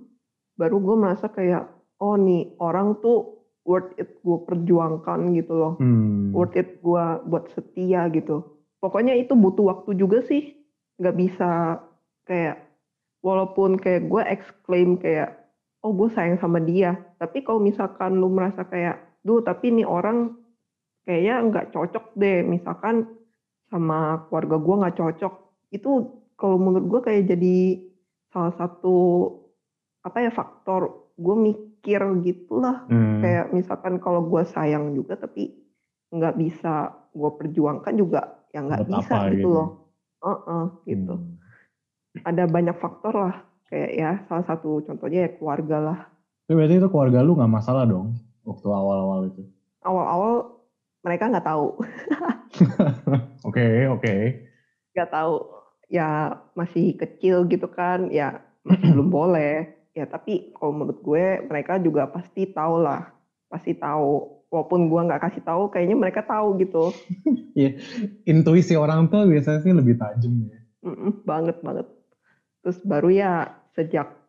baru 0.56 0.78
gue 0.78 0.96
merasa 0.96 1.26
kayak, 1.28 1.68
oh 1.98 2.16
nih 2.16 2.54
orang 2.62 3.02
tuh 3.02 3.42
worth 3.66 3.98
it 3.98 4.22
gue 4.22 4.38
perjuangkan 4.46 5.34
gitu 5.34 5.54
loh. 5.58 5.74
hmm. 5.82 6.38
Worth 6.38 6.54
it 6.62 6.86
gue 6.86 7.06
buat 7.26 7.50
setia 7.50 8.06
gitu. 8.14 8.46
Pokoknya 8.78 9.18
itu 9.18 9.34
butuh 9.34 9.74
waktu 9.74 9.98
juga 9.98 10.22
sih. 10.22 10.54
Nggak 11.02 11.18
bisa 11.18 11.82
kayak, 12.30 12.62
walaupun 13.26 13.82
kayak 13.82 14.06
gue 14.06 14.22
exclaim 14.30 15.02
kayak, 15.02 15.41
oh 15.82 15.92
gue 15.94 16.10
sayang 16.14 16.38
sama 16.38 16.62
dia. 16.62 16.98
Tapi 17.18 17.42
kalau 17.42 17.62
misalkan 17.62 18.18
lu 18.18 18.30
merasa 18.30 18.66
kayak, 18.66 19.22
duh 19.22 19.42
tapi 19.42 19.74
nih 19.74 19.86
orang 19.86 20.38
kayaknya 21.06 21.36
nggak 21.50 21.68
cocok 21.74 22.06
deh. 22.16 22.46
Misalkan 22.46 23.10
sama 23.70 24.26
keluarga 24.30 24.58
gue 24.62 24.76
nggak 24.86 24.98
cocok. 24.98 25.34
Itu 25.74 25.92
kalau 26.38 26.58
menurut 26.58 26.86
gue 26.90 27.02
kayak 27.06 27.24
jadi 27.34 27.58
salah 28.32 28.54
satu 28.58 28.98
apa 30.02 30.18
ya 30.26 30.32
faktor 30.34 31.14
gue 31.14 31.36
mikir 31.38 32.02
gitulah 32.26 32.90
Hmm. 32.90 33.22
kayak 33.22 33.54
misalkan 33.54 34.02
kalau 34.02 34.26
gue 34.26 34.42
sayang 34.50 34.98
juga 34.98 35.14
tapi 35.14 35.54
nggak 36.10 36.36
bisa 36.42 36.90
gue 37.14 37.32
perjuangkan 37.38 37.94
juga 37.94 38.42
ya 38.50 38.66
nggak 38.66 38.90
bisa 38.90 39.30
gitu 39.30 39.38
gitu. 39.38 39.50
loh 39.54 39.70
Heeh, 40.22 40.66
gitu 40.90 41.16
Hmm. 41.22 41.38
ada 42.26 42.44
banyak 42.50 42.76
faktor 42.82 43.14
lah 43.14 43.36
kayak 43.72 43.92
ya 43.96 44.12
salah 44.28 44.44
satu 44.44 44.84
contohnya 44.84 45.26
ya 45.26 45.32
keluarga 45.34 45.78
lah 45.80 46.00
Tapi 46.46 46.60
berarti 46.60 46.76
itu 46.78 46.90
keluarga 46.92 47.24
lu 47.24 47.40
nggak 47.40 47.48
masalah 47.50 47.88
dong 47.88 48.12
waktu 48.44 48.68
awal-awal 48.68 49.32
itu. 49.32 49.42
awal-awal 49.82 50.60
mereka 51.02 51.32
nggak 51.32 51.48
tahu 51.48 51.80
Oke, 53.48 53.88
oke. 53.88 54.16
nggak 54.92 55.10
tahu 55.10 55.34
ya 55.88 56.36
masih 56.54 56.94
kecil 56.94 57.48
gitu 57.48 57.66
kan 57.66 58.12
ya 58.12 58.44
masih 58.62 58.92
belum 58.92 59.08
boleh 59.18 59.72
ya 59.92 60.04
tapi 60.04 60.52
kalau 60.56 60.72
menurut 60.76 61.00
gue 61.00 61.26
mereka 61.48 61.80
juga 61.80 62.08
pasti 62.08 62.48
tahu 62.48 62.84
lah 62.84 63.08
pasti 63.48 63.72
tahu 63.76 64.44
walaupun 64.52 64.88
gue 64.88 65.02
nggak 65.08 65.24
kasih 65.26 65.44
tahu 65.44 65.72
kayaknya 65.72 65.96
mereka 65.96 66.22
tahu 66.24 66.60
gitu 66.60 66.92
Intuisi 68.32 68.76
orang 68.76 69.08
tua 69.12 69.28
biasanya 69.28 69.60
sih 69.64 69.74
lebih 69.76 69.96
tajam 70.00 70.48
ya. 70.48 70.60
Mm-mm, 70.82 71.22
banget 71.28 71.60
banget. 71.62 71.88
Terus 72.64 72.78
baru 72.82 73.10
ya 73.12 73.32
sejak 73.76 74.22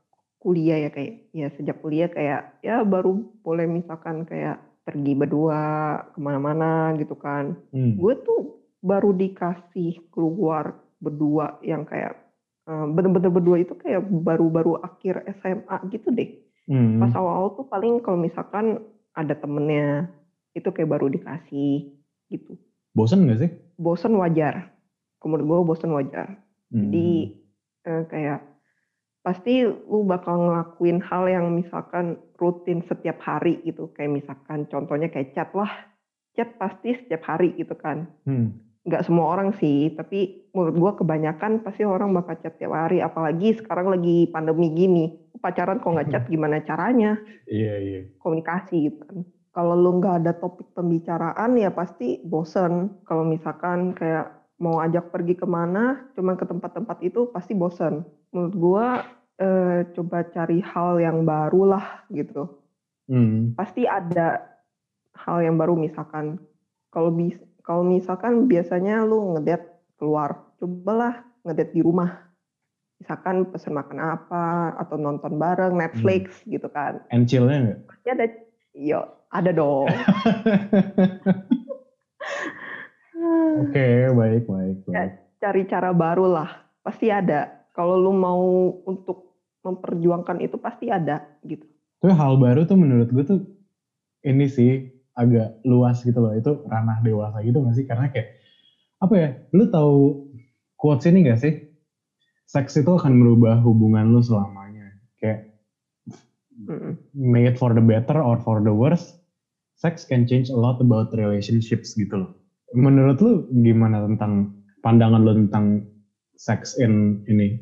kuliah 0.43 0.89
ya 0.89 0.91
kayak 0.91 1.13
ya 1.31 1.49
sejak 1.55 1.79
kuliah 1.79 2.11
kayak 2.11 2.59
ya 2.67 2.83
baru 2.83 3.23
boleh 3.47 3.71
misalkan 3.71 4.27
kayak 4.27 4.59
pergi 4.83 5.15
berdua 5.15 5.63
ke 6.11 6.19
mana-mana 6.19 6.91
gitu 6.99 7.15
kan. 7.15 7.55
Hmm. 7.71 7.95
Gue 7.95 8.19
tuh 8.27 8.59
baru 8.83 9.15
dikasih 9.15 10.11
keluar 10.11 10.75
berdua 10.99 11.63
yang 11.63 11.87
kayak 11.87 12.19
eh, 12.67 12.87
bener-bener 12.91 13.31
berdua 13.31 13.63
itu 13.63 13.79
kayak 13.79 14.03
baru-baru 14.03 14.83
akhir 14.83 15.23
SMA 15.39 15.77
gitu 15.95 16.11
deh. 16.11 16.43
Hmm. 16.67 16.99
Pas 16.99 17.15
awal-awal 17.15 17.55
tuh 17.55 17.67
paling 17.71 18.03
kalau 18.03 18.19
misalkan 18.19 18.83
ada 19.15 19.39
temennya 19.39 20.11
itu 20.59 20.67
kayak 20.75 20.91
baru 20.91 21.07
dikasih 21.07 21.95
gitu. 22.35 22.59
Bosen 22.93 23.31
gak 23.31 23.41
sih? 23.47 23.51
Bosen 23.79 24.19
wajar. 24.19 24.75
Menurut 25.23 25.47
gue 25.47 25.59
bosen 25.63 25.95
wajar. 25.95 26.43
Hmm. 26.75 26.91
Jadi 26.91 27.39
eh, 27.87 28.05
kayak 28.11 28.52
pasti 29.23 29.63
lu 29.63 30.03
bakal 30.03 30.51
ngelakuin 30.51 30.99
hal 30.99 31.31
yang 31.31 31.55
misalkan 31.55 32.19
rutin 32.43 32.83
setiap 32.91 33.23
hari 33.23 33.63
gitu. 33.63 33.95
Kayak 33.95 34.23
misalkan 34.23 34.67
contohnya 34.67 35.09
kayak 35.09 35.33
chat 35.33 35.51
lah. 35.55 35.71
Chat 36.35 36.59
pasti 36.59 36.99
setiap 36.99 37.23
hari 37.23 37.55
gitu 37.55 37.79
kan. 37.79 38.11
Hmm. 38.27 38.59
Nggak 38.83 39.07
semua 39.07 39.31
orang 39.31 39.55
sih, 39.63 39.95
tapi 39.95 40.51
menurut 40.51 40.75
gua 40.75 40.93
kebanyakan 40.99 41.63
pasti 41.63 41.87
orang 41.87 42.11
bakal 42.11 42.35
chat 42.43 42.59
tiap 42.59 42.75
hari. 42.75 42.99
Apalagi 42.99 43.55
sekarang 43.63 43.95
lagi 43.95 44.27
pandemi 44.27 44.75
gini. 44.75 45.05
Pacaran 45.39 45.79
kok 45.79 45.95
nggak 45.95 46.11
chat 46.11 46.25
gimana 46.33 46.59
caranya? 46.67 47.15
Iya, 47.47 47.75
iya. 47.79 48.01
Komunikasi 48.19 48.91
gitu 48.91 48.99
kan. 49.07 49.23
Kalau 49.53 49.77
lu 49.77 50.03
nggak 50.03 50.25
ada 50.25 50.33
topik 50.35 50.75
pembicaraan 50.75 51.55
ya 51.61 51.71
pasti 51.71 52.19
bosen. 52.27 53.05
Kalau 53.07 53.23
misalkan 53.23 53.95
kayak 53.95 54.43
mau 54.59 54.83
ajak 54.83 55.15
pergi 55.15 55.35
ke 55.39 55.47
mana, 55.47 56.11
cuman 56.15 56.35
ke 56.39 56.47
tempat-tempat 56.47 56.99
itu 57.07 57.31
pasti 57.31 57.53
bosen. 57.53 58.03
Menurut 58.33 58.55
gua 58.57 58.87
eh, 59.38 59.79
coba 59.92 60.25
cari 60.33 60.59
hal 60.64 60.99
yang 60.99 61.23
baru 61.23 61.77
lah 61.77 61.87
gitu. 62.09 62.49
Hmm. 63.07 63.53
Pasti 63.55 63.85
ada 63.85 64.40
hal 65.12 65.45
yang 65.45 65.61
baru 65.61 65.77
misalkan 65.77 66.40
kalau 66.88 67.12
bis 67.12 67.37
kalau 67.62 67.87
misalkan 67.87 68.51
biasanya 68.51 69.07
lu 69.07 69.38
ngedate 69.38 69.71
keluar, 69.95 70.51
cobalah 70.59 71.23
ngedate 71.47 71.73
di 71.77 71.81
rumah. 71.85 72.27
Misalkan 72.99 73.47
pesen 73.51 73.75
makan 73.75 73.99
apa 73.99 74.75
atau 74.79 74.99
nonton 74.99 75.38
bareng 75.38 75.75
Netflix 75.75 76.42
gitu 76.47 76.66
kan. 76.71 77.03
And 77.11 77.27
chill-nya? 77.27 77.79
Pasti 77.87 78.09
ada, 78.14 78.27
yo 78.75 79.01
ada 79.31 79.51
dong. 79.51 79.90
Oke, 83.62 84.11
baik, 84.11 84.45
baik, 84.47 84.77
Ya, 84.90 85.07
baik. 85.07 85.12
cari 85.38 85.62
cara 85.71 85.90
baru 85.95 86.27
lah, 86.27 86.51
pasti 86.83 87.11
ada. 87.11 87.62
Kalau 87.73 87.97
lu 87.97 88.13
mau 88.13 88.69
untuk 88.85 89.41
memperjuangkan 89.65 90.45
itu 90.45 90.57
pasti 90.61 90.93
ada 90.93 91.25
gitu. 91.45 91.65
Tapi 92.03 92.13
hal 92.13 92.37
baru 92.37 92.69
tuh 92.69 92.77
menurut 92.77 93.09
gue 93.09 93.25
tuh 93.25 93.41
ini 94.27 94.47
sih 94.51 94.91
agak 95.17 95.63
luas 95.65 96.05
gitu 96.05 96.19
loh. 96.21 96.37
Itu 96.37 96.67
ranah 96.69 97.01
dewasa 97.01 97.41
gitu 97.41 97.65
gak 97.65 97.77
sih? 97.79 97.87
Karena 97.89 98.13
kayak 98.13 98.29
apa 99.01 99.15
ya? 99.17 99.29
Lu 99.57 99.71
tahu 99.71 100.29
quotes 100.77 101.09
ini 101.09 101.25
gak 101.25 101.41
sih? 101.41 101.53
Seks 102.45 102.77
itu 102.77 102.91
akan 102.93 103.17
merubah 103.17 103.57
hubungan 103.65 104.13
lu 104.13 104.21
selamanya. 104.21 104.93
Kayak 105.17 105.49
it 107.49 107.57
for 107.57 107.73
the 107.73 107.81
better 107.81 108.21
or 108.21 108.37
for 108.43 108.61
the 108.61 108.75
worse, 108.75 109.17
sex 109.79 110.05
can 110.05 110.29
change 110.29 110.53
a 110.53 110.59
lot 110.59 110.77
about 110.83 111.11
relationships 111.17 111.97
gitu 111.97 112.13
loh. 112.27 112.31
Menurut 112.77 113.19
lu 113.25 113.49
gimana 113.51 114.05
tentang 114.05 114.53
pandangan 114.85 115.23
lu 115.23 115.33
tentang 115.47 115.87
sex 116.37 116.77
in 116.81 117.25
ini 117.29 117.61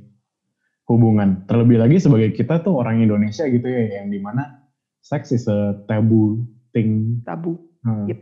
hubungan? 0.87 1.47
Terlebih 1.47 1.81
lagi 1.81 1.97
sebagai 2.03 2.35
kita 2.35 2.63
tuh 2.63 2.81
orang 2.81 3.03
Indonesia 3.03 3.47
gitu 3.47 3.65
ya, 3.67 4.03
yang 4.03 4.11
di 4.11 4.19
mana 4.19 4.67
sex 5.01 5.33
is 5.33 5.49
a 5.49 5.81
taboo 5.89 6.45
thing. 6.75 7.23
Tabu. 7.25 7.59
Hmm. 7.83 8.07
Yep. 8.07 8.21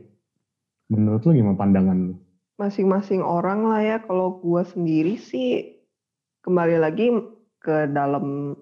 Menurut 0.89 1.21
lu 1.29 1.33
gimana 1.37 1.59
pandangan 1.59 1.99
lu? 2.13 2.15
Masing-masing 2.59 3.23
orang 3.23 3.69
lah 3.69 3.81
ya. 3.85 3.97
Kalau 4.03 4.41
gua 4.41 4.65
sendiri 4.65 5.21
sih 5.21 5.79
kembali 6.43 6.77
lagi 6.81 7.13
ke 7.61 7.91
dalam 7.93 8.57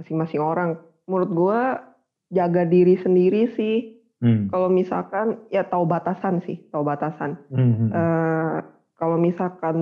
masing-masing 0.00 0.42
orang. 0.42 0.76
Menurut 1.06 1.30
gua 1.30 1.60
jaga 2.34 2.66
diri 2.66 2.98
sendiri 2.98 3.54
sih. 3.54 4.02
Hmm. 4.24 4.48
Kalau 4.48 4.72
misalkan 4.72 5.36
ya 5.52 5.68
tahu 5.68 5.84
batasan 5.84 6.40
sih, 6.48 6.64
tahu 6.72 6.80
batasan. 6.80 7.36
Hmm. 7.52 7.92
Eh, 7.92 8.56
kalau 8.96 9.20
misalkan 9.20 9.76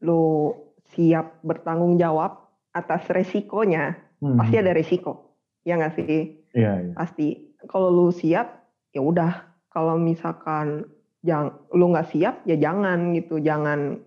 lu 0.00 0.52
siap 0.86 1.40
bertanggung 1.40 1.96
jawab 1.96 2.46
atas 2.70 3.08
resikonya, 3.08 3.96
Hmm. 4.18 4.36
pasti 4.36 4.56
ada 4.56 4.70
resiko. 4.70 5.36
Ya 5.62 5.76
nggak 5.76 5.94
sih? 5.94 6.22
Iya, 6.52 6.72
iya. 6.82 6.92
Pasti. 6.92 7.28
Kalau 7.62 7.88
lu 7.88 8.08
siap, 8.08 8.46
ya 8.90 9.00
udah. 9.00 9.32
Kalau 9.68 9.96
misalkan 9.96 10.86
jang, 11.20 11.52
lu 11.70 11.90
nggak 11.90 12.08
siap, 12.08 12.44
ya 12.44 12.54
jangan 12.54 13.12
gitu. 13.12 13.38
Jangan 13.38 13.98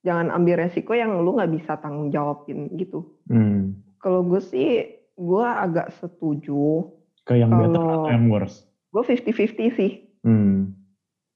jangan 0.00 0.30
ambil 0.30 0.60
resiko 0.60 0.92
yang 0.92 1.18
lu 1.18 1.34
nggak 1.34 1.52
bisa 1.52 1.76
tanggung 1.76 2.08
jawabin 2.08 2.68
gitu. 2.74 3.04
Hmm. 3.26 3.80
Kalau 3.96 4.22
gue 4.22 4.40
sih, 4.40 4.86
gue 5.12 5.44
agak 5.46 5.92
setuju. 5.94 6.88
Ke 7.22 7.36
yang 7.36 7.50
better 7.50 7.76
Kalau- 7.76 8.04
atau 8.04 8.10
yang 8.10 8.26
worse? 8.28 8.64
Gue 8.90 9.02
50-50 9.02 9.70
sih. 9.70 9.90
Hmm. 10.20 10.72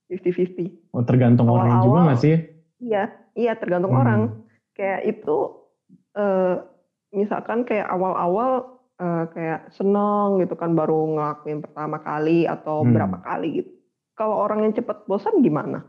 50-50. 0.06 0.92
Oh 0.92 1.02
tergantung 1.02 1.48
orang 1.48 1.80
juga 1.80 1.80
Awal-awal- 2.04 2.08
gak 2.10 2.20
sih? 2.20 2.36
Iya, 2.80 3.04
iya 3.34 3.54
tergantung 3.54 3.92
Hmm. 3.92 4.02
orang. 4.02 4.20
Kayak 4.74 5.06
itu 5.06 5.38
eh, 6.14 6.56
misalkan 7.10 7.62
kayak 7.62 7.86
awal-awal 7.86 8.78
eh, 8.94 9.24
kayak 9.30 9.70
seneng 9.70 10.38
gitu 10.38 10.54
kan 10.54 10.74
baru 10.74 11.14
ngelakuin 11.14 11.62
pertama 11.62 11.98
kali 11.98 12.46
atau 12.46 12.82
Hmm. 12.82 12.94
berapa 12.94 13.18
kali 13.22 13.62
gitu. 13.62 13.70
Kalau 14.14 14.38
orang 14.38 14.62
yang 14.62 14.74
cepet 14.74 15.06
bosan 15.06 15.42
gimana? 15.42 15.82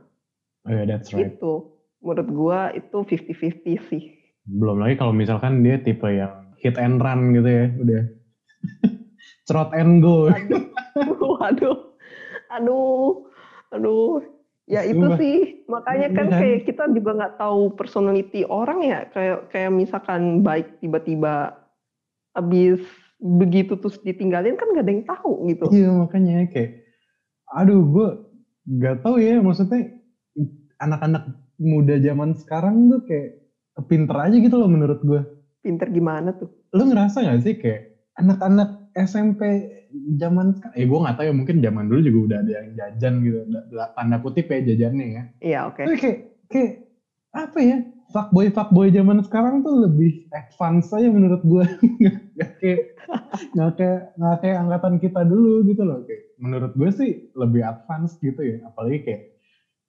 Oh 0.66 0.74
yeah, 0.74 0.86
that's 0.90 1.14
right. 1.14 1.30
Itu 1.30 1.78
menurut 2.02 2.30
gua 2.34 2.60
itu 2.74 2.98
50-50 3.06 3.78
sih. 3.86 4.04
Belum 4.46 4.82
lagi 4.82 4.98
kalau 4.98 5.14
misalkan 5.14 5.62
dia 5.62 5.78
tipe 5.78 6.06
yang 6.06 6.54
hit 6.58 6.78
and 6.78 6.98
run 6.98 7.34
gitu 7.34 7.46
ya, 7.46 7.66
udah 7.78 8.02
cerot 9.46 9.70
and 9.78 10.02
go. 10.02 10.26
Aduh, 10.34 11.38
aduh, 11.38 11.78
aduh, 12.50 13.30
aduh. 13.70 14.35
Ya 14.66 14.82
itu 14.82 15.06
sih, 15.22 15.62
makanya 15.70 16.10
kan 16.10 16.26
Iya 16.34 16.38
kayak 16.42 16.60
kita 16.66 16.84
juga 16.90 17.12
nggak 17.14 17.36
tahu 17.38 17.78
personality 17.78 18.42
orang 18.50 18.82
ya. 18.82 19.06
Kayak 19.14 19.54
kayak 19.54 19.72
misalkan 19.74 20.42
baik 20.42 20.82
tiba-tiba 20.82 21.54
habis 22.34 22.82
begitu 23.22 23.80
terus 23.80 24.02
ditinggalin 24.04 24.60
kan 24.60 24.76
gak 24.76 24.84
ada 24.86 24.92
yang 24.92 25.06
tahu 25.08 25.48
gitu. 25.48 25.66
Iya 25.72 25.90
makanya 25.94 26.50
kayak, 26.52 26.84
aduh 27.48 27.82
gue 27.86 28.10
gak 28.82 29.06
tahu 29.06 29.22
ya 29.22 29.40
maksudnya 29.40 30.02
anak-anak 30.84 31.24
muda 31.56 31.96
zaman 32.04 32.36
sekarang 32.36 32.92
tuh 32.92 33.02
kayak 33.08 33.40
pinter 33.88 34.18
aja 34.20 34.36
gitu 34.36 34.56
loh 34.60 34.68
menurut 34.68 35.00
gue. 35.06 35.22
Pinter 35.64 35.88
gimana 35.90 36.36
tuh? 36.36 36.52
Lu 36.76 36.90
ngerasa 36.90 37.24
gak 37.24 37.42
sih 37.46 37.56
kayak 37.56 37.96
anak-anak 38.20 38.85
SMP 38.96 39.42
zaman 40.16 40.56
eh 40.72 40.88
gue 40.88 41.00
gak 41.04 41.16
tahu 41.20 41.26
ya 41.28 41.34
mungkin 41.36 41.60
zaman 41.60 41.92
dulu 41.92 42.00
juga 42.00 42.20
udah 42.32 42.38
ada 42.48 42.52
yang 42.64 42.68
jajan 42.80 43.14
gitu, 43.22 43.40
da- 43.52 43.68
da- 43.68 43.92
tanda 43.92 44.18
kutip 44.24 44.48
ya 44.48 44.60
jajannya 44.64 45.06
ya. 45.12 45.24
Iya 45.44 45.60
oke. 45.68 45.84
Tapi 45.84 45.98
kayak, 46.00 46.20
kayak 46.48 46.72
apa 47.36 47.60
ya? 47.60 47.78
Fuckboy 48.06 48.48
fuckboy 48.54 48.88
zaman 48.96 49.20
sekarang 49.26 49.66
tuh 49.66 49.84
lebih 49.84 50.24
advance 50.32 50.96
aja 50.96 51.10
menurut 51.12 51.42
gue. 51.44 51.66
nggak 52.40 52.52
kayak 52.64 52.82
nggak 53.52 53.72
kayak 53.76 54.02
nggak 54.16 54.36
kayak 54.40 54.58
angkatan 54.64 54.96
kita 55.04 55.22
dulu 55.28 55.54
gitu 55.68 55.84
loh. 55.84 56.00
Kayak 56.08 56.24
menurut 56.40 56.72
gue 56.72 56.90
sih 56.96 57.12
lebih 57.36 57.62
advance 57.68 58.16
gitu 58.24 58.40
ya. 58.40 58.64
Apalagi 58.64 59.00
kayak 59.04 59.22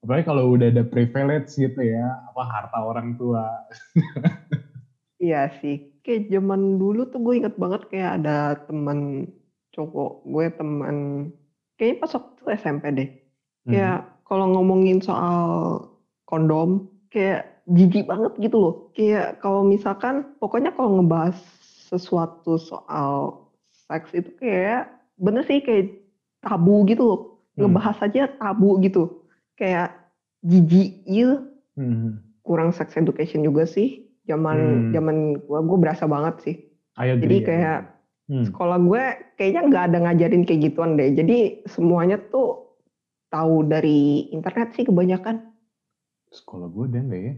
apalagi 0.03 0.23
kalau 0.27 0.43
udah 0.51 0.67
ada 0.67 0.83
privilege 0.83 1.55
gitu 1.55 1.79
ya, 1.79 2.11
apa 2.27 2.41
harta 2.43 2.79
orang 2.83 3.15
tua. 3.15 3.47
Iya 5.17 5.49
sih. 5.49 5.81
Kayak 6.07 6.31
zaman 6.31 6.79
dulu 6.79 7.11
tuh 7.11 7.19
gue 7.19 7.43
inget 7.43 7.59
banget 7.59 7.83
kayak 7.91 8.23
ada 8.23 8.55
teman 8.63 9.27
cowok 9.75 10.23
gue 10.23 10.45
teman 10.55 10.95
kayaknya 11.75 11.99
pas 11.99 12.15
waktu 12.15 12.41
SMP 12.55 12.83
deh. 12.95 13.09
Hmm. 13.67 13.71
Kayak 13.75 13.99
kalau 14.23 14.45
ngomongin 14.55 15.03
soal 15.03 15.39
kondom, 16.23 16.87
kayak 17.11 17.63
jijik 17.67 18.07
banget 18.07 18.31
gitu 18.39 18.55
loh. 18.55 18.75
Kayak 18.95 19.43
kalau 19.43 19.67
misalkan, 19.67 20.31
pokoknya 20.39 20.71
kalau 20.75 20.99
ngebahas 20.99 21.35
sesuatu 21.91 22.55
soal 22.59 23.47
seks 23.71 24.11
itu 24.15 24.31
kayak 24.39 24.91
bener 25.19 25.43
sih 25.43 25.59
kayak 25.59 25.91
tabu 26.39 26.87
gitu 26.87 27.03
loh. 27.03 27.19
Hmm. 27.55 27.67
Ngebahas 27.67 27.99
aja 28.07 28.31
tabu 28.39 28.79
gitu. 28.79 29.27
Kayak 29.59 29.91
jijik 30.39 31.03
iya 31.03 31.43
Hmm. 31.77 32.25
kurang 32.41 32.73
sex 32.73 32.97
education 32.97 33.45
juga 33.45 33.69
sih. 33.69 34.06
Zaman 34.27 34.57
Hmm. 34.59 34.91
zaman 34.91 35.17
gua 35.47 35.63
gua 35.63 35.77
berasa 35.79 36.03
banget 36.05 36.35
sih. 36.43 36.55
Agree, 36.99 37.23
Jadi 37.23 37.37
I 37.39 37.45
kayak. 37.47 37.79
Hmm. 38.27 38.43
sekolah 38.43 38.83
gue 38.83 39.03
kayaknya 39.39 39.61
nggak 39.71 39.83
ada 39.87 39.97
ngajarin 40.03 40.43
kayak 40.43 40.67
gituan 40.67 40.99
deh. 40.99 41.15
Jadi 41.15 41.63
semuanya 41.63 42.19
tuh 42.27 42.75
tahu 43.31 43.63
dari 43.63 44.27
internet 44.35 44.75
sih 44.75 44.83
kebanyakan. 44.83 45.47
sekolah 46.27 46.67
gue 46.67 46.85
deh 46.91 47.01
nggak 47.07 47.21
ya? 47.23 47.33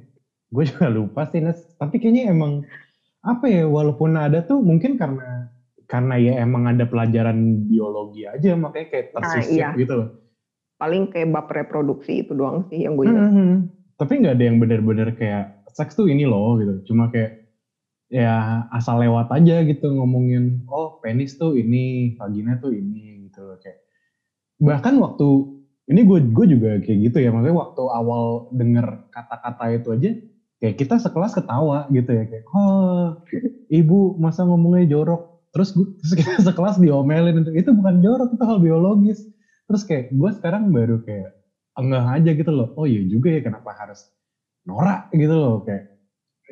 Gue 0.49 0.63
juga 0.65 0.89
lupa 0.97 1.29
sih 1.29 1.45
Nes. 1.45 1.61
Tapi 1.77 2.01
kayaknya 2.01 2.33
emang 2.33 2.65
apa 3.21 3.45
ya? 3.45 3.69
Walaupun 3.69 4.17
ada 4.17 4.41
tuh 4.41 4.65
mungkin 4.65 4.97
karena 4.97 5.53
karena 5.85 6.17
ya 6.17 6.41
emang 6.41 6.65
ada 6.65 6.89
pelajaran 6.89 7.69
biologi 7.69 8.25
aja 8.25 8.57
makanya 8.57 8.87
kayak 8.89 9.07
tersisip 9.13 9.61
iya. 9.61 9.77
gitu 9.77 9.93
loh. 9.93 10.09
Paling 10.81 11.13
kayak 11.13 11.29
bab 11.29 11.53
reproduksi 11.53 12.25
itu 12.25 12.33
doang 12.33 12.65
sih 12.65 12.81
yang 12.89 12.97
gue 12.97 13.05
ingat. 13.05 13.29
Mhm. 13.29 13.49
Tapi 13.93 14.25
nggak 14.25 14.35
ada 14.41 14.45
yang 14.49 14.57
bener-bener 14.57 15.13
kayak 15.13 15.58
seks 15.79 15.93
tuh 15.99 16.07
ini 16.11 16.23
loh 16.27 16.59
gitu. 16.61 16.73
Cuma 16.93 17.07
kayak 17.13 17.31
ya 18.11 18.65
asal 18.73 18.95
lewat 19.03 19.27
aja 19.37 19.61
gitu 19.69 19.85
ngomongin 19.97 20.43
oh 20.69 20.97
penis 21.01 21.37
tuh 21.39 21.55
ini, 21.61 22.11
vagina 22.19 22.59
tuh 22.63 22.71
ini 22.75 23.27
gitu 23.29 23.55
kayak. 23.63 23.79
Bahkan 24.61 24.95
waktu 25.03 25.27
ini 25.89 26.01
gue 26.05 26.19
gue 26.29 26.45
juga 26.53 26.69
kayak 26.83 26.99
gitu 27.09 27.17
ya 27.19 27.29
maksudnya 27.33 27.57
waktu 27.57 27.83
awal 27.89 28.45
denger 28.53 29.01
kata-kata 29.09 29.63
itu 29.73 29.87
aja 29.95 30.09
kayak 30.61 30.75
kita 30.77 30.95
sekelas 31.01 31.33
ketawa 31.33 31.89
gitu 31.89 32.11
ya 32.13 32.23
kayak 32.29 32.45
oh 32.53 33.17
ibu 33.73 34.13
masa 34.21 34.45
ngomongnya 34.45 34.85
jorok 34.85 35.25
terus 35.49 35.73
gue 35.73 35.89
terus 35.97 36.13
kita 36.13 36.31
sekelas 36.47 36.77
diomelin 36.77 37.41
itu 37.41 37.51
itu 37.57 37.69
bukan 37.73 37.95
jorok 38.05 38.29
itu 38.29 38.43
hal 38.45 38.57
biologis 38.61 39.25
terus 39.65 39.81
kayak 39.87 40.13
gue 40.13 40.29
sekarang 40.37 40.69
baru 40.69 41.01
kayak 41.01 41.33
enggak 41.79 42.05
aja 42.21 42.31
gitu 42.37 42.51
loh 42.53 42.69
oh 42.77 42.85
iya 42.85 43.01
juga 43.09 43.33
ya 43.33 43.41
kenapa 43.41 43.73
harus 43.73 44.05
norak 44.69 44.99
gitu 45.21 45.35
loh 45.43 45.55
kayak 45.65 45.83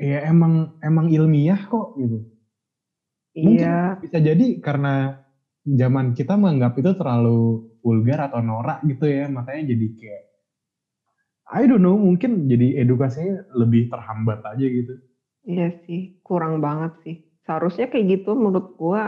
ya 0.10 0.18
emang 0.32 0.54
emang 0.90 1.08
ilmiah 1.18 1.62
kok 1.72 1.88
gitu 2.02 2.18
mungkin 3.46 3.70
Iya, 3.70 3.98
bisa 4.02 4.18
jadi 4.28 4.46
karena 4.66 5.14
zaman 5.82 6.08
kita 6.18 6.34
menganggap 6.42 6.74
itu 6.82 6.92
terlalu 7.00 7.40
vulgar 7.84 8.20
atau 8.28 8.40
norak 8.50 8.80
gitu 8.90 9.06
ya 9.18 9.26
makanya 9.38 9.64
jadi 9.74 9.86
kayak 10.00 10.22
I 11.52 11.66
don't 11.68 11.84
know 11.84 11.98
mungkin 12.00 12.48
jadi 12.52 12.68
edukasinya 12.84 13.44
lebih 13.60 13.90
terhambat 13.92 14.40
aja 14.48 14.66
gitu 14.78 14.94
iya 15.52 15.66
sih, 15.84 16.00
kurang 16.28 16.54
banget 16.66 16.92
sih. 17.04 17.16
Seharusnya 17.46 17.86
kayak 17.92 18.06
gitu 18.14 18.30
menurut 18.44 18.68
gua 18.82 19.02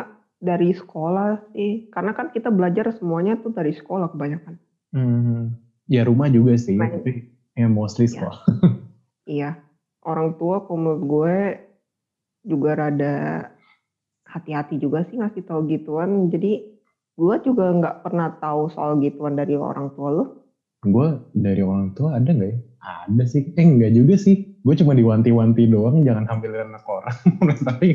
dari 0.49 0.67
sekolah 0.81 1.27
sih. 1.53 1.69
Karena 1.93 2.11
kan 2.17 2.27
kita 2.35 2.49
belajar 2.57 2.85
semuanya 2.97 3.33
tuh 3.43 3.51
dari 3.57 3.71
sekolah 3.79 4.07
kebanyakan. 4.13 4.53
hmm, 4.93 5.53
ya 5.89 6.01
rumah 6.09 6.27
juga 6.35 6.53
sih 6.57 6.77
Main. 6.77 6.91
tapi 6.93 7.09
ya 7.57 7.67
mostly 7.69 8.05
Iya. 8.05 8.09
sekolah 8.09 8.39
Iya, 9.29 9.61
orang 10.09 10.41
tua 10.41 10.65
kalau 10.65 10.79
menurut 10.81 11.03
gue 11.05 11.35
juga 12.49 12.73
rada 12.73 13.15
hati-hati 14.25 14.81
juga 14.81 15.05
sih 15.05 15.21
ngasih 15.21 15.45
tahu 15.45 15.69
gituan. 15.69 16.33
Jadi 16.33 16.65
gue 17.13 17.35
juga 17.45 17.69
nggak 17.69 18.01
pernah 18.01 18.33
tahu 18.41 18.73
soal 18.73 18.97
gituan 18.97 19.37
dari 19.37 19.53
orang 19.53 19.93
tua 19.93 20.09
lo. 20.09 20.25
gue 20.79 21.07
dari 21.35 21.59
orang 21.59 21.91
tua 21.93 22.15
ada 22.17 22.31
nggak 22.31 22.49
ya? 22.49 22.57
Ada 23.05 23.23
sih. 23.29 23.53
Eh 23.53 23.65
enggak 23.67 23.93
juga 23.93 24.15
sih. 24.17 24.57
Gue 24.65 24.73
cuma 24.79 24.97
diwanti-wanti 24.97 25.69
doang 25.69 26.01
jangan 26.01 26.25
hamilin 26.25 26.73
anak 26.73 26.87
orang. 26.89 27.15
Tapi 27.67 27.87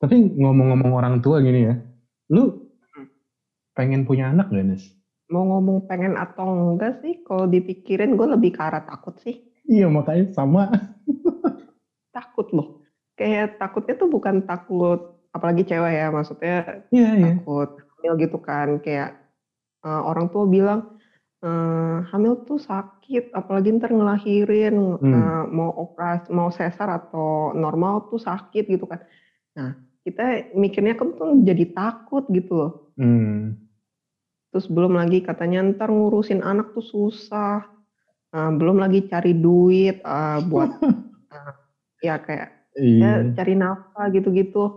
tapi 0.00 0.16
ngomong-ngomong 0.16 0.92
orang 0.96 1.14
tua 1.20 1.44
gini 1.44 1.68
ya 1.68 1.76
lu 2.32 2.72
pengen 3.76 4.08
punya 4.08 4.32
anak 4.32 4.48
gak 4.48 4.64
Nes? 4.64 4.99
Mau 5.30 5.46
ngomong 5.46 5.86
pengen 5.86 6.14
atau 6.14 6.74
enggak 6.74 7.00
sih? 7.00 7.22
Kalau 7.22 7.46
dipikirin 7.46 8.18
gue 8.18 8.26
lebih 8.26 8.50
ke 8.52 8.60
arah 8.60 8.82
takut 8.82 9.14
sih. 9.22 9.38
iya 9.64 9.86
makanya 9.86 10.34
sama 10.34 10.66
Takut 12.10 12.50
loh. 12.50 12.82
Kayak 13.14 13.56
takutnya 13.56 13.94
tuh 13.94 14.10
bukan 14.10 14.42
takut, 14.42 15.22
apalagi 15.30 15.62
cewek 15.62 15.92
ya, 15.94 16.06
maksudnya 16.10 16.56
iya 16.90 17.10
iya 17.14 17.26
takut 17.38 17.68
hamil 18.00 18.16
gitu 18.16 18.38
kan 18.40 18.80
kayak 18.80 19.20
eh, 19.84 20.02
orang 20.02 20.32
tua 20.32 20.48
bilang 20.48 20.96
eh, 21.38 21.96
hamil 22.08 22.48
tuh 22.48 22.56
sakit 22.56 23.30
apalagi 23.30 23.76
ntar 23.76 23.92
ngelahirin 23.92 24.96
Hmm. 24.96 25.12
eh, 25.12 25.44
mau 25.52 25.68
operasi 25.68 26.32
mau 26.32 26.48
sesar 26.48 26.88
atau 26.90 27.52
normal 27.52 28.08
tuh 28.08 28.16
sakit 28.18 28.64
gitu 28.66 28.88
kan 28.88 29.04
nah 29.52 29.76
kita 30.00 30.48
mikirnya 30.56 30.96
kan 30.96 31.12
tuh 31.12 31.44
jadi 31.44 31.64
takut 31.70 32.24
gitu 32.32 32.52
loh 32.56 32.72
Hmm. 32.96 33.56
Terus 34.50 34.66
belum 34.66 34.98
lagi 34.98 35.22
katanya 35.22 35.62
ntar 35.72 35.90
ngurusin 35.90 36.42
anak 36.42 36.70
tuh 36.74 36.84
susah 36.84 37.64
Eh, 38.30 38.50
belum 38.54 38.78
lagi 38.78 39.02
cari 39.10 39.34
duit 39.34 39.98
eh, 39.98 40.38
buat 40.46 40.70
eh, 40.70 41.50
ya 42.06 42.14
kayak 42.22 42.54
ya 42.78 43.26
Iya. 43.26 43.34
cari 43.34 43.58
nafkah 43.58 44.06
gitu-gitu 44.14 44.70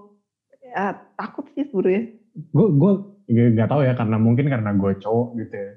ya 0.65 0.97
takut 1.13 1.45
sih 1.53 1.61
sebenarnya 1.69 2.09
Gue 2.49 2.73
gue 2.73 2.91
nggak 3.29 3.69
tahu 3.69 3.85
ya 3.85 3.93
karena 3.93 4.17
mungkin 4.17 4.49
karena 4.49 4.73
gue 4.73 4.97
cowok 4.97 5.37
gitu 5.37 5.53
ya. 5.53 5.71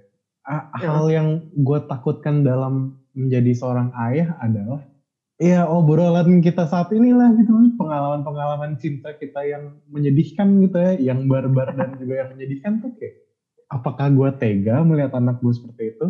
Ah, 0.48 0.64
Ya. 0.80 0.88
Hal 0.88 1.06
yang 1.12 1.28
gue 1.52 1.78
takutkan 1.84 2.40
dalam 2.48 2.96
menjadi 3.12 3.52
seorang 3.52 3.92
ayah 4.08 4.40
adalah 4.40 4.80
ya 5.36 5.68
obrolan 5.68 6.40
kita 6.40 6.64
saat 6.64 6.88
inilah 6.96 7.36
gitu 7.36 7.76
pengalaman-pengalaman 7.76 8.80
cinta 8.80 9.12
kita 9.20 9.44
yang 9.44 9.76
menyedihkan 9.92 10.64
gitu 10.64 10.80
ya, 10.80 11.12
yang 11.12 11.28
barbar 11.28 11.76
dan 11.76 12.00
juga 12.00 12.24
yang 12.24 12.32
menyedihkan 12.32 12.80
tuh 12.80 12.96
kayak 12.96 13.20
apakah 13.66 14.06
gue 14.10 14.30
tega 14.38 14.82
melihat 14.86 15.18
anak 15.18 15.42
gue 15.42 15.52
seperti 15.54 15.94
itu? 15.94 16.06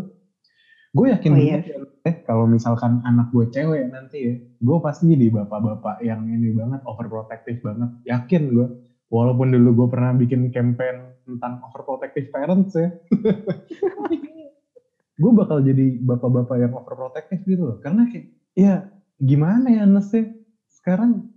Gue 0.96 1.12
yakin 1.12 1.32
Oh, 1.32 1.36
iya. 1.36 1.60
banget 1.60 1.64
ya, 1.68 1.76
eh, 2.08 2.14
kalau 2.24 2.48
misalkan 2.48 3.04
anak 3.04 3.28
gue 3.28 3.44
cewek 3.52 3.92
nanti 3.92 4.18
ya, 4.32 4.34
gue 4.40 4.78
pasti 4.80 5.12
jadi 5.12 5.28
bapak-bapak 5.28 6.00
yang 6.00 6.24
ini 6.24 6.56
banget, 6.56 6.80
overprotective 6.88 7.60
banget. 7.60 7.92
Yakin 8.08 8.42
gue. 8.56 8.68
Walaupun 9.06 9.54
dulu 9.54 9.84
gue 9.84 9.88
pernah 9.92 10.16
bikin 10.16 10.50
campaign 10.50 11.14
tentang 11.28 11.60
overprotective 11.68 12.32
parents 12.32 12.74
ya. 12.74 12.90
gue 15.20 15.32
bakal 15.32 15.64
jadi 15.64 16.00
bapak-bapak 16.00 16.56
yang 16.60 16.72
overprotective 16.72 17.40
gitu 17.44 17.62
loh. 17.72 17.78
Karena 17.80 18.08
kayak, 18.08 18.26
ya 18.56 18.74
gimana 19.20 19.68
ya 19.72 19.84
Nesnya? 19.84 20.32
Sekarang, 20.72 21.28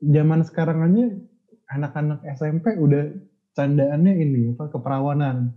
zaman 0.00 0.46
sekarang 0.46 0.78
aja 0.86 1.04
anak-anak 1.68 2.24
SMP 2.38 2.78
udah 2.78 3.10
candaannya 3.58 4.14
ini, 4.22 4.54
apa, 4.54 4.70
keperawanan. 4.70 5.50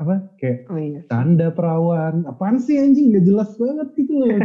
Apa, 0.00 0.32
kayak 0.40 0.72
oh 0.72 0.80
iya. 0.80 1.00
tanda 1.06 1.52
perawan. 1.52 2.24
Apaan 2.24 2.56
sih 2.56 2.80
anjing? 2.80 3.12
Gak 3.12 3.28
jelas 3.28 3.52
banget 3.60 3.88
gitu 4.00 4.12
loh. 4.16 4.28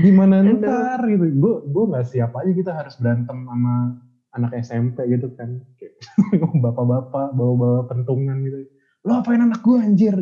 Gimana 0.00 0.40
ntar 0.40 1.04
gitu. 1.04 1.28
Gue 1.36 1.54
gue 1.68 1.84
nggak 1.92 2.08
siap 2.08 2.32
aja 2.32 2.52
kita 2.56 2.72
harus 2.72 2.96
berantem 2.96 3.44
sama 3.44 4.00
anak 4.32 4.52
SMP 4.64 5.04
gitu 5.12 5.28
kan. 5.36 5.60
Kayak, 5.76 6.00
bapak-bapak 6.64 7.36
bawa-bawa 7.36 7.84
pentungan 7.92 8.40
gitu. 8.48 8.64
Lo 9.04 9.20
apain 9.20 9.44
anak 9.44 9.60
gue 9.60 9.76
anjir? 9.76 10.16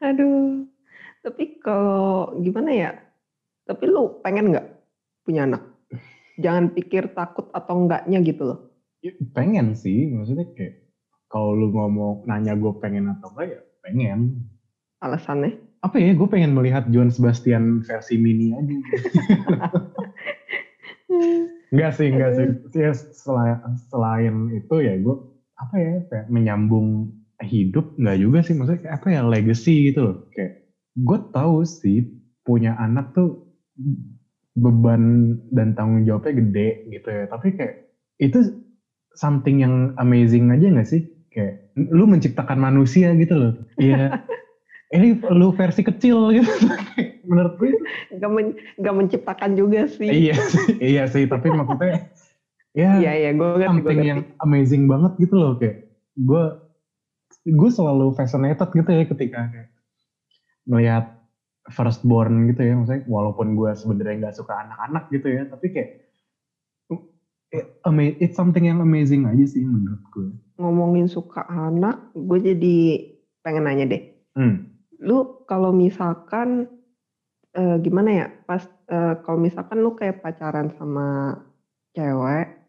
Aduh, 0.00 0.64
tapi 1.24 1.60
kalau 1.60 2.36
gimana 2.40 2.70
ya? 2.72 2.90
Tapi 3.64 3.84
lu 3.88 4.20
pengen 4.20 4.52
nggak 4.52 4.68
punya 5.24 5.48
anak? 5.48 5.62
Jangan 6.40 6.72
pikir 6.72 7.12
takut 7.12 7.48
atau 7.52 7.84
enggaknya 7.84 8.18
gitu 8.24 8.42
loh. 8.44 8.69
Ya, 9.00 9.12
pengen 9.32 9.72
sih 9.72 10.12
maksudnya 10.12 10.44
kayak 10.52 10.76
kalau 11.32 11.56
lu 11.56 11.72
ngomong 11.72 12.28
nanya 12.28 12.52
gue 12.52 12.72
pengen 12.84 13.08
atau 13.16 13.32
enggak 13.32 13.46
ya 13.48 13.60
pengen 13.80 14.44
Alasannya? 15.00 15.56
apa 15.80 15.96
ya 15.96 16.12
gue 16.12 16.28
pengen 16.28 16.52
melihat 16.52 16.84
John 16.92 17.08
Sebastian 17.08 17.80
versi 17.80 18.20
mini 18.20 18.52
aja 18.52 18.76
Enggak 21.70 21.92
sih, 21.94 22.06
enggak 22.10 22.30
sih. 22.34 22.46
Ya, 22.74 22.92
selain, 22.92 23.58
selain 23.88 24.34
itu 24.52 24.74
ya 24.82 24.94
gue 24.98 25.16
apa 25.56 25.74
ya 25.78 25.94
kayak 26.10 26.26
menyambung 26.28 27.14
hidup 27.40 27.94
enggak 27.96 28.18
juga 28.20 28.38
sih 28.44 28.54
maksudnya 28.58 28.80
kayak 28.84 28.94
apa 29.00 29.06
ya 29.08 29.20
legacy 29.24 29.90
gitu 29.90 30.00
loh. 30.02 30.16
Kayak 30.34 30.66
gue 30.98 31.18
tahu 31.30 31.56
sih 31.64 32.10
punya 32.42 32.74
anak 32.76 33.14
tuh 33.14 33.48
beban 34.58 35.34
dan 35.54 35.72
tanggung 35.78 36.02
jawabnya 36.04 36.42
gede 36.42 36.68
gitu 36.90 37.08
ya. 37.08 37.24
Tapi 37.30 37.48
kayak 37.54 37.74
itu 38.20 38.59
something 39.20 39.60
yang 39.60 39.92
amazing 40.00 40.48
aja 40.48 40.72
nggak 40.72 40.88
sih? 40.88 41.04
Kayak 41.28 41.68
lu 41.76 42.08
menciptakan 42.08 42.56
manusia 42.56 43.12
gitu 43.20 43.36
loh. 43.36 43.52
Iya. 43.76 44.16
Ini 44.96 45.22
lu 45.30 45.54
versi 45.54 45.86
kecil 45.86 46.34
gitu. 46.34 46.50
Menurut 47.30 47.54
gue 47.62 47.76
Gak, 48.18 48.30
men- 48.32 48.58
gak 48.80 48.94
menciptakan 48.96 49.54
juga 49.54 49.86
sih. 49.86 50.10
iya 50.10 50.34
sih, 50.34 50.66
iya 50.82 51.04
sih 51.06 51.30
tapi 51.30 51.46
maksudnya 51.54 52.10
ya 52.74 52.98
Iya, 52.98 53.12
iya, 53.14 53.30
gue 53.38 53.46
ngerti, 53.54 53.70
something 53.70 54.00
yang 54.02 54.20
amazing 54.42 54.90
banget 54.90 55.14
gitu 55.22 55.34
loh 55.38 55.54
kayak 55.54 55.94
gue 56.18 56.42
gue 57.46 57.70
selalu 57.70 58.18
fascinated 58.18 58.66
gitu 58.74 58.90
ya 58.90 59.04
ketika 59.06 59.40
kayak 59.46 59.70
melihat 60.66 61.04
firstborn 61.70 62.50
gitu 62.50 62.62
ya 62.66 62.74
maksudnya 62.74 63.02
walaupun 63.06 63.54
gue 63.54 63.70
sebenarnya 63.78 64.26
nggak 64.26 64.36
suka 64.42 64.58
anak-anak 64.58 65.06
gitu 65.14 65.28
ya 65.30 65.42
tapi 65.46 65.66
kayak 65.70 65.90
it's 68.18 68.38
something 68.38 68.66
yang 68.66 68.78
amazing 68.78 69.26
aja 69.26 69.44
sih 69.46 69.66
menurut 69.66 70.02
gue 70.14 70.30
Ngomongin 70.60 71.08
suka 71.08 71.48
anak, 71.48 72.12
gue 72.12 72.38
jadi 72.52 72.76
pengen 73.40 73.64
nanya 73.64 73.96
deh. 73.96 74.02
hmm. 74.36 74.56
Lu 75.00 75.48
kalau 75.48 75.72
misalkan, 75.72 76.68
eh, 77.56 77.80
gimana 77.80 78.10
ya, 78.12 78.26
pas 78.44 78.68
eh, 78.92 79.14
kalau 79.24 79.40
misalkan 79.40 79.80
lu 79.80 79.96
kayak 79.96 80.20
pacaran 80.20 80.68
sama 80.76 81.40
cewek, 81.96 82.60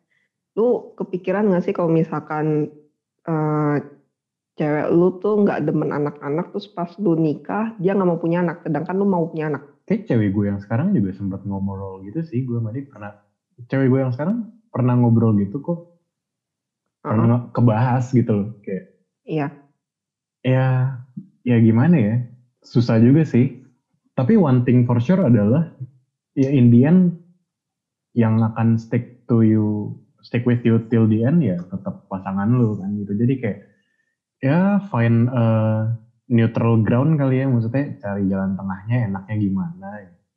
lu 0.55 0.95
kepikiran 0.95 1.51
gak 1.51 1.67
sih 1.67 1.75
kalau 1.75 1.91
misalkan 1.91 2.71
eh, 3.27 3.77
cewek 4.55 4.87
lu 4.91 5.17
tuh 5.19 5.41
nggak 5.41 5.63
demen 5.63 5.89
anak-anak 5.95 6.51
terus 6.51 6.67
pas 6.69 6.91
lu 6.99 7.15
nikah 7.15 7.73
dia 7.79 7.95
nggak 7.95 8.09
mau 8.09 8.19
punya 8.19 8.43
anak 8.43 8.61
sedangkan 8.61 8.95
lu 8.99 9.07
mau 9.07 9.25
punya 9.31 9.47
anak 9.47 9.63
kayak 9.87 10.05
cewek 10.05 10.29
gue 10.35 10.45
yang 10.51 10.59
sekarang 10.59 10.91
juga 10.91 11.15
sempat 11.15 11.41
ngobrol 11.47 12.03
gitu 12.03 12.21
sih 12.21 12.43
gue 12.43 12.59
sama 12.59 12.75
dia 12.75 12.85
pernah 12.85 13.15
cewek 13.71 13.87
gue 13.89 13.99
yang 14.03 14.13
sekarang 14.13 14.51
pernah 14.71 14.95
ngobrol 14.95 15.35
gitu 15.37 15.59
kok. 15.59 15.79
Pernah 17.03 17.51
kebahas 17.51 18.13
gitu 18.15 18.31
loh 18.31 18.49
kayak 18.63 18.85
iya. 19.25 19.47
Ya 20.41 20.65
ya 21.43 21.57
gimana 21.59 21.95
ya? 21.97 22.15
Susah 22.63 22.97
juga 22.97 23.27
sih. 23.27 23.57
Tapi 24.15 24.37
one 24.37 24.63
thing 24.63 24.87
for 24.87 24.97
sure 25.01 25.21
adalah 25.21 25.65
ya 26.37 26.49
in 26.49 26.71
the 26.71 26.85
end 26.87 27.19
yang 28.15 28.39
akan 28.43 28.77
stick 28.77 29.25
to 29.27 29.41
you 29.43 29.97
stick 30.21 30.45
with 30.45 30.61
you 30.61 30.77
till 30.91 31.09
the 31.09 31.25
end 31.25 31.41
ya 31.41 31.57
tetap 31.57 32.05
pasangan 32.07 32.53
lu 32.53 32.77
kan 32.77 32.93
gitu. 33.01 33.17
Jadi 33.17 33.33
kayak 33.41 33.59
ya 34.41 34.77
find 34.93 35.27
a 35.33 35.45
neutral 36.31 36.79
ground 36.79 37.17
kali 37.19 37.43
ya 37.43 37.49
maksudnya 37.49 37.91
cari 37.99 38.29
jalan 38.29 38.53
tengahnya 38.53 39.09
enaknya 39.09 39.35
gimana. 39.41 39.87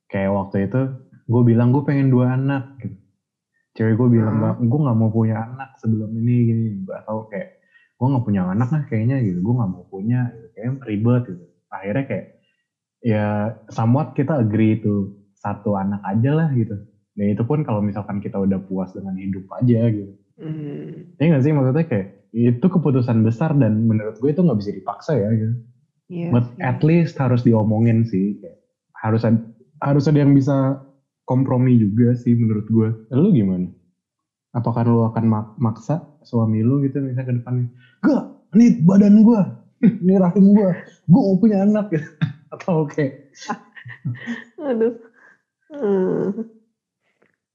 Kayak 0.09 0.31
waktu 0.33 0.65
itu 0.65 0.81
gue 1.29 1.41
bilang 1.45 1.69
gue 1.73 1.85
pengen 1.85 2.09
dua 2.09 2.33
anak 2.37 2.73
gitu 2.81 3.04
cewek 3.75 3.93
gue 3.99 4.07
bilang 4.17 4.35
Hmm. 4.39 4.43
gak 4.43 4.55
gue 4.63 4.79
nggak 4.87 4.97
mau 4.97 5.11
punya 5.11 5.35
anak 5.43 5.69
sebelum 5.77 6.09
ini 6.15 6.35
gini 6.47 6.63
gak 6.87 7.03
tau 7.05 7.27
kayak 7.27 7.51
gue 7.95 8.07
nggak 8.11 8.25
punya 8.27 8.41
anak 8.47 8.69
lah 8.71 8.83
kayaknya 8.87 9.17
gitu. 9.23 9.39
Gue 9.39 9.53
nggak 9.55 9.71
mau 9.71 9.83
punya 9.87 10.31
gitu. 10.31 10.47
kayak 10.55 10.69
ribet 10.87 11.23
gitu. 11.27 11.45
Akhirnya 11.71 12.03
kayak 12.07 12.25
ya 13.03 13.25
somewhat 13.69 14.15
kita 14.15 14.41
agree 14.41 14.79
itu 14.79 15.11
satu 15.35 15.75
anak 15.75 16.01
aja 16.03 16.31
lah 16.33 16.49
gitu. 16.51 16.75
Dan 17.15 17.25
itu 17.31 17.43
pun 17.47 17.63
kalau 17.63 17.79
misalkan 17.79 18.19
kita 18.19 18.35
udah 18.39 18.59
puas 18.59 18.91
dengan 18.91 19.15
hidup 19.15 19.47
aja 19.55 19.87
gitu. 19.91 20.11
Hmm, 20.35 21.15
ya 21.15 21.23
nggak 21.31 21.43
sih? 21.43 21.51
Maksudnya 21.55 21.85
kayak 21.87 22.07
itu 22.35 22.65
keputusan 22.67 23.23
besar 23.23 23.55
dan 23.55 23.87
menurut 23.87 24.19
gue 24.19 24.27
itu 24.31 24.43
nggak 24.43 24.59
bisa 24.59 24.71
dipaksa 24.75 25.15
ya 25.15 25.29
gitu. 25.31 25.55
Iya 26.05 26.27
but 26.35 26.45
sih. 26.51 26.59
at 26.59 26.79
least 26.83 27.15
harus 27.17 27.41
diomongin 27.41 28.03
sih 28.03 28.35
kayak 28.37 28.59
harus 28.99 29.23
ada, 29.23 29.39
harus 29.79 30.03
ada 30.05 30.19
yang 30.19 30.35
bisa 30.35 30.75
kompromi 31.29 31.77
juga 31.83 32.13
sih 32.21 32.33
menurut 32.37 32.65
gue 32.69 32.89
lu 33.13 33.29
gimana? 33.33 33.67
Apakah 34.55 34.83
lu 34.87 35.03
akan 35.09 35.25
mak- 35.27 35.55
maksa 35.59 35.93
suami 36.23 36.63
lu 36.63 36.79
gitu 36.85 37.03
misalnya 37.03 37.27
ke 37.29 37.33
depannya? 37.39 37.67
Gak 38.05 38.23
ini 38.55 38.65
badan 38.87 39.15
gue 39.27 39.41
ini 40.03 40.13
rahim 40.23 40.45
gue 40.57 40.69
gue 41.11 41.21
mau 41.27 41.37
punya 41.41 41.57
anak 41.65 41.85
gitu. 41.93 42.07
Atau 42.53 42.87
kayak 42.87 43.13
Aduh. 44.69 44.93
Hmm. 45.71 46.45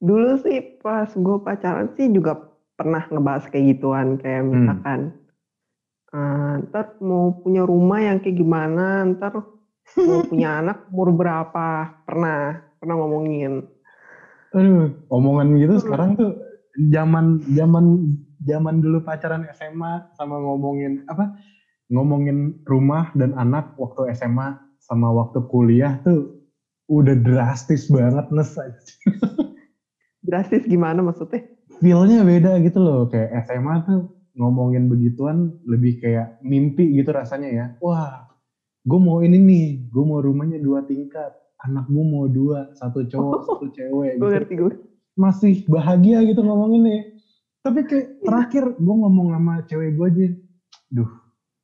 Dulu 0.09 0.28
sih 0.44 0.56
pas 0.83 1.09
gue 1.24 1.37
pacaran 1.46 1.88
sih 1.96 2.06
juga 2.16 2.33
pernah 2.78 3.02
ngebahas 3.12 3.44
kayak 3.52 3.66
gituan 3.76 4.09
kayak 4.20 4.40
Hmm. 4.44 4.50
misalkan 4.56 5.00
"Ah, 6.16 6.59
ntar 6.66 6.85
mau 7.09 7.24
punya 7.42 7.62
rumah 7.70 7.98
yang 8.06 8.18
kayak 8.22 8.37
gimana? 8.42 8.83
Ntar 9.11 9.33
mau 10.09 10.20
punya 10.30 10.48
anak 10.61 10.76
umur 10.90 11.09
berapa? 11.20 11.61
Pernah 12.06 12.37
pernah 12.80 12.96
ngomongin. 12.96 13.68
Aduh. 14.56 14.90
Omongan 15.12 15.54
gitu 15.60 15.78
Hmm. 15.78 15.84
sekarang 15.84 16.10
tuh 16.18 16.32
zaman 16.90 17.38
zaman 17.52 17.84
zaman 18.42 18.80
dulu 18.80 19.04
pacaran 19.04 19.44
SMA 19.52 20.08
sama 20.16 20.40
ngomongin 20.40 21.04
apa 21.06 21.36
ngomongin 21.92 22.56
rumah 22.64 23.12
dan 23.14 23.36
anak 23.36 23.76
waktu 23.76 24.10
SMA 24.16 24.56
sama 24.80 25.12
waktu 25.12 25.44
kuliah 25.46 26.00
tuh 26.02 26.40
udah 26.90 27.14
drastis 27.20 27.86
banget 27.92 28.26
nes 28.34 28.50
drastis 30.26 30.64
gimana 30.66 31.04
maksudnya? 31.04 31.46
Feelnya 31.78 32.26
beda 32.26 32.58
gitu 32.64 32.80
loh. 32.82 33.06
Kayak 33.06 33.46
SMA 33.46 33.74
tuh 33.86 34.00
ngomongin 34.34 34.88
begituan 34.90 35.54
lebih 35.68 36.00
kayak 36.00 36.40
mimpi 36.42 36.90
gitu 36.96 37.12
rasanya 37.14 37.48
ya. 37.50 37.66
Wah 37.78 38.26
gue 38.80 38.96
mau 38.96 39.20
ini 39.20 39.36
nih 39.36 39.66
gue 39.92 40.04
mau 40.04 40.24
rumahnya 40.24 40.56
dua 40.56 40.80
tingkat 40.88 41.36
anak 41.64 41.85
gue 41.88 42.05
mau 42.05 42.25
dua 42.31 42.73
satu 42.77 43.05
cowok 43.05 43.40
satu 43.44 43.66
cewek 43.73 44.16
gue 44.16 44.29
gitu. 44.29 44.33
ngerti 44.33 44.55
gue 44.57 44.73
masih 45.18 45.55
bahagia 45.68 46.25
gitu 46.25 46.40
ngomonginnya. 46.40 47.12
Tapi 47.61 47.85
kayak 47.85 48.25
terakhir 48.25 48.64
gue 48.81 48.94
ngomong 49.05 49.37
sama 49.37 49.55
cewek 49.68 49.92
gue 49.92 50.07
aja 50.09 50.27
duh 50.88 51.11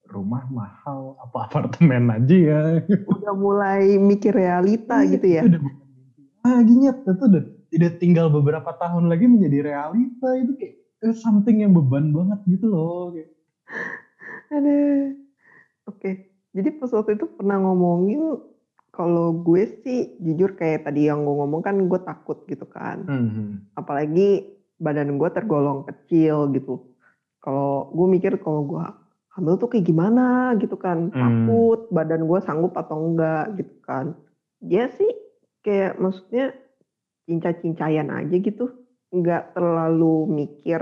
rumah 0.07 0.45
mahal 0.53 1.19
apa 1.19 1.49
apartemen 1.51 2.13
aja 2.13 2.37
ya? 2.37 2.61
Udah 3.17 3.35
mulai 3.35 3.97
mikir 3.97 4.37
realita 4.37 5.03
gitu 5.09 5.27
ya? 5.27 5.43
udah 5.43 5.61
bukan 5.61 5.87
mimpi 5.89 6.23
lagi 6.47 6.75
nyet 6.79 6.99
itu 7.03 7.25
udah, 7.27 7.45
udah 7.75 7.91
tinggal 7.99 8.27
beberapa 8.31 8.71
tahun 8.79 9.11
lagi 9.11 9.27
menjadi 9.27 9.75
realita 9.75 10.29
itu 10.39 10.53
kayak 10.55 10.75
eh, 11.03 11.17
something 11.17 11.59
yang 11.65 11.75
beban 11.75 12.15
banget 12.15 12.39
gitu 12.47 12.71
loh 12.71 13.11
kayak, 13.11 13.31
ada 14.53 14.79
oke. 15.91 16.11
Jadi 16.57 16.69
pas 16.81 16.91
waktu 16.95 17.19
itu 17.19 17.27
pernah 17.37 17.61
ngomongin 17.61 18.23
kalau 18.97 19.37
gue 19.45 19.77
sih 19.85 20.17
jujur 20.25 20.57
kayak 20.57 20.89
tadi 20.89 21.13
yang 21.13 21.29
gue 21.29 21.37
ngomong 21.37 21.61
kan 21.61 21.77
gue 21.85 22.01
takut 22.01 22.41
gitu 22.49 22.65
kan. 22.65 23.05
Hmm, 23.05 23.69
apalagi 23.77 24.57
badan 24.81 25.21
gue 25.21 25.29
tergolong 25.37 25.85
kecil 25.85 26.49
gitu. 26.57 26.81
Kalau 27.45 27.93
gue 27.93 28.07
mikir 28.09 28.41
kalau 28.41 28.65
gue 28.65 28.85
hamil 29.37 29.61
tuh 29.61 29.69
kayak 29.69 29.85
gimana 29.85 30.57
gitu 30.57 30.81
kan. 30.81 31.13
Hmm. 31.13 31.21
takut 31.21 31.93
badan 31.93 32.25
gue 32.25 32.41
sanggup 32.41 32.73
atau 32.73 32.97
enggak 32.97 33.61
gitu 33.61 33.77
kan. 33.85 34.17
Dia 34.65 34.89
sih 34.97 35.13
kayak 35.61 36.01
maksudnya 36.01 36.57
cinca-cincayan 37.29 38.09
aja 38.09 38.37
gitu. 38.41 38.73
Nggak 39.13 39.53
terlalu 39.53 40.25
mikir 40.25 40.81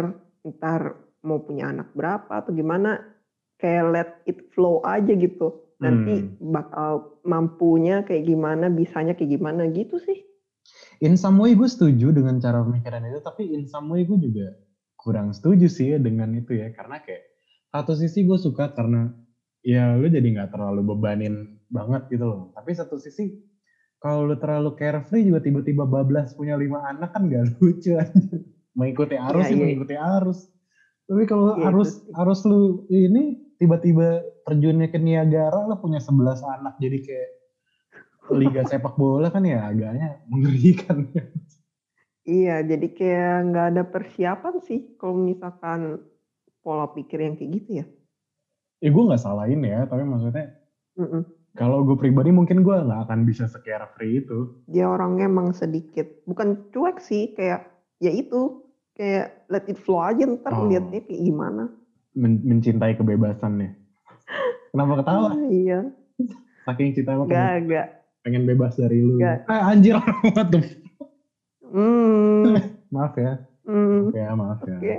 ntar 0.54 1.02
mau 1.26 1.42
punya 1.42 1.74
anak 1.74 1.90
berapa 1.98 2.30
atau 2.30 2.54
gimana. 2.54 3.02
Kayak 3.58 3.84
let 3.90 4.10
it 4.30 4.38
flow 4.54 4.78
aja 4.86 5.10
gitu 5.18 5.63
nanti 5.76 6.14
Hmm. 6.22 6.30
bakal 6.40 6.90
mampunya 7.22 8.02
kayak 8.02 8.24
gimana 8.24 8.68
bisanya 8.68 9.12
kayak 9.12 9.34
gimana 9.34 9.66
gitu 9.68 9.98
sih 9.98 10.22
in 11.00 11.14
some 11.14 11.36
way 11.36 11.52
gue 11.52 11.66
setuju 11.66 12.10
dengan 12.10 12.38
cara 12.38 12.62
pemikiran 12.62 13.02
itu 13.04 13.18
tapi 13.20 13.50
in 13.50 13.64
some 13.64 13.90
way 13.90 14.02
gue 14.02 14.16
juga 14.16 14.54
kurang 14.96 15.30
setuju 15.30 15.66
sih 15.66 15.92
ya 15.92 15.98
dengan 15.98 16.32
itu 16.32 16.54
ya 16.54 16.70
karena 16.70 16.98
kayak 16.98 17.22
satu 17.68 17.92
sisi 17.92 18.22
gue 18.22 18.38
suka 18.38 18.70
karena 18.70 19.10
ya 19.60 19.96
lu 19.96 20.06
jadi 20.06 20.24
nggak 20.24 20.50
terlalu 20.50 20.94
bebanin 20.94 21.34
banget 21.66 22.06
gitu 22.08 22.24
loh 22.24 22.42
tapi 22.52 22.72
satu 22.72 22.96
sisi 22.96 23.34
kalau 23.98 24.24
lu 24.24 24.36
terlalu 24.36 24.72
carefree 24.74 25.24
juga 25.24 25.40
tiba-tiba 25.40 25.84
bablas 25.84 26.32
punya 26.32 26.54
lima 26.54 26.84
anak 26.86 27.10
kan 27.10 27.26
gak 27.26 27.50
lucu 27.58 27.96
aja 27.96 28.12
mengikuti 28.72 29.16
arus 29.16 29.44
sih 29.44 29.54
iya. 29.54 29.62
mengikuti 29.64 29.94
arus 29.96 30.38
tapi 31.04 31.22
kalau 31.24 31.52
Iya, 31.52 31.60
itu 31.60 31.68
arus 31.68 31.90
sih. 32.00 32.12
arus 32.14 32.40
lu 32.44 32.60
ini 32.88 33.43
tiba-tiba 33.64 34.20
terjunnya 34.44 34.92
ke 34.92 35.00
Niagara 35.00 35.64
lu 35.64 35.80
punya 35.80 35.98
11 35.98 36.44
anak 36.44 36.76
jadi 36.76 36.98
kayak 37.00 37.30
liga 38.30 38.62
sepak 38.62 38.94
bola 38.94 39.28
kan 39.28 39.40
ya 39.42 39.64
agaknya 39.64 40.20
mengerikan 40.28 41.08
Iya, 42.24 42.64
jadi 42.64 42.88
kayak 42.88 43.36
nggak 43.52 43.66
ada 43.76 43.82
persiapan 43.84 44.54
sih 44.64 44.96
kalau 44.96 45.20
misalkan 45.20 46.00
pola 46.64 46.88
pikir 46.88 47.20
yang 47.20 47.36
kayak 47.36 47.50
gitu 47.52 47.70
ya. 47.80 47.86
ya 48.80 48.88
gue 48.88 49.04
nggak 49.04 49.20
salahin 49.20 49.60
ya 49.60 49.84
tapi 49.84 50.08
maksudnya 50.08 50.56
Mm-mm. 50.96 51.20
kalau 51.52 51.84
gue 51.84 51.92
pribadi 52.00 52.32
mungkin 52.32 52.64
gue 52.64 52.72
nggak 52.72 53.08
akan 53.08 53.28
bisa 53.28 53.44
se-carefree 53.44 54.24
itu 54.24 54.56
Dia 54.64 54.88
orangnya 54.88 55.28
emang 55.28 55.52
sedikit, 55.52 56.24
bukan 56.24 56.72
cuek 56.72 56.96
sih, 56.96 57.36
kayak 57.36 57.68
ya 58.00 58.08
itu, 58.08 58.64
kayak 58.96 59.44
let 59.52 59.68
it 59.68 59.76
flow 59.76 60.00
aja 60.00 60.24
ntar 60.24 60.52
Oh. 60.56 60.64
liatnya 60.64 61.04
kayak 61.04 61.20
gimana. 61.20 61.76
Men- 62.14 62.42
mencintai 62.42 62.94
kebebasannya 62.94 63.74
kenapa 64.70 65.02
ketawa 65.02 65.30
Ah, 65.30 65.46
iya, 65.46 65.80
saking 66.64 66.94
cinta 66.94 67.14
lo 67.14 67.26
nggak, 67.26 67.34
pengen, 67.34 67.62
nggak. 67.68 67.86
pengen 68.22 68.42
bebas 68.44 68.72
dari 68.74 68.98
lu 68.98 69.18
Nggak. 69.18 69.38
ah 69.46 69.68
anjir 69.68 69.94
what 70.34 70.48
the 70.48 70.60
Hmm, 71.64 72.54
maaf 72.88 73.18
ya 73.18 73.42
hmm, 73.66 74.08
Oke 74.08 74.16
ya 74.16 74.30
maaf 74.32 74.62
oke. 74.62 74.70
ya 74.78 74.98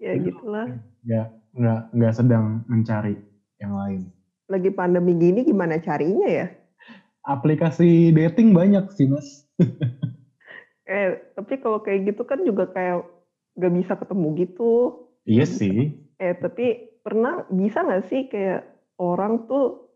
ya 0.00 0.12
gitulah. 0.16 0.66
nggak 1.04 1.26
nggak 1.52 1.80
nggak 1.92 2.12
sedang 2.12 2.64
mencari 2.66 3.14
yang 3.56 3.76
lain 3.76 4.08
Lagi 4.48 4.68
pandemi 4.68 5.12
gini 5.14 5.44
gimana 5.44 5.76
carinya 5.78 6.26
ya? 6.26 6.46
aplikasi 7.22 8.10
dating 8.10 8.50
banyak 8.50 8.88
sih 8.90 9.06
mas 9.06 9.44
Eh, 10.82 11.14
tapi 11.32 11.56
kalau 11.56 11.78
kayak 11.78 12.10
gitu 12.10 12.26
kan 12.26 12.42
juga 12.42 12.66
kayak 12.66 13.06
nggak 13.54 13.72
bisa 13.78 13.92
ketemu 13.94 14.26
gitu. 14.34 14.72
Iya 15.26 15.44
bisa 15.46 15.58
sih. 15.58 15.74
Eh, 16.22 16.34
tapi 16.38 16.64
pernah 17.02 17.42
bisa 17.50 17.82
nggak 17.82 18.04
sih 18.06 18.30
kayak 18.30 18.62
orang 19.02 19.46
tuh 19.50 19.90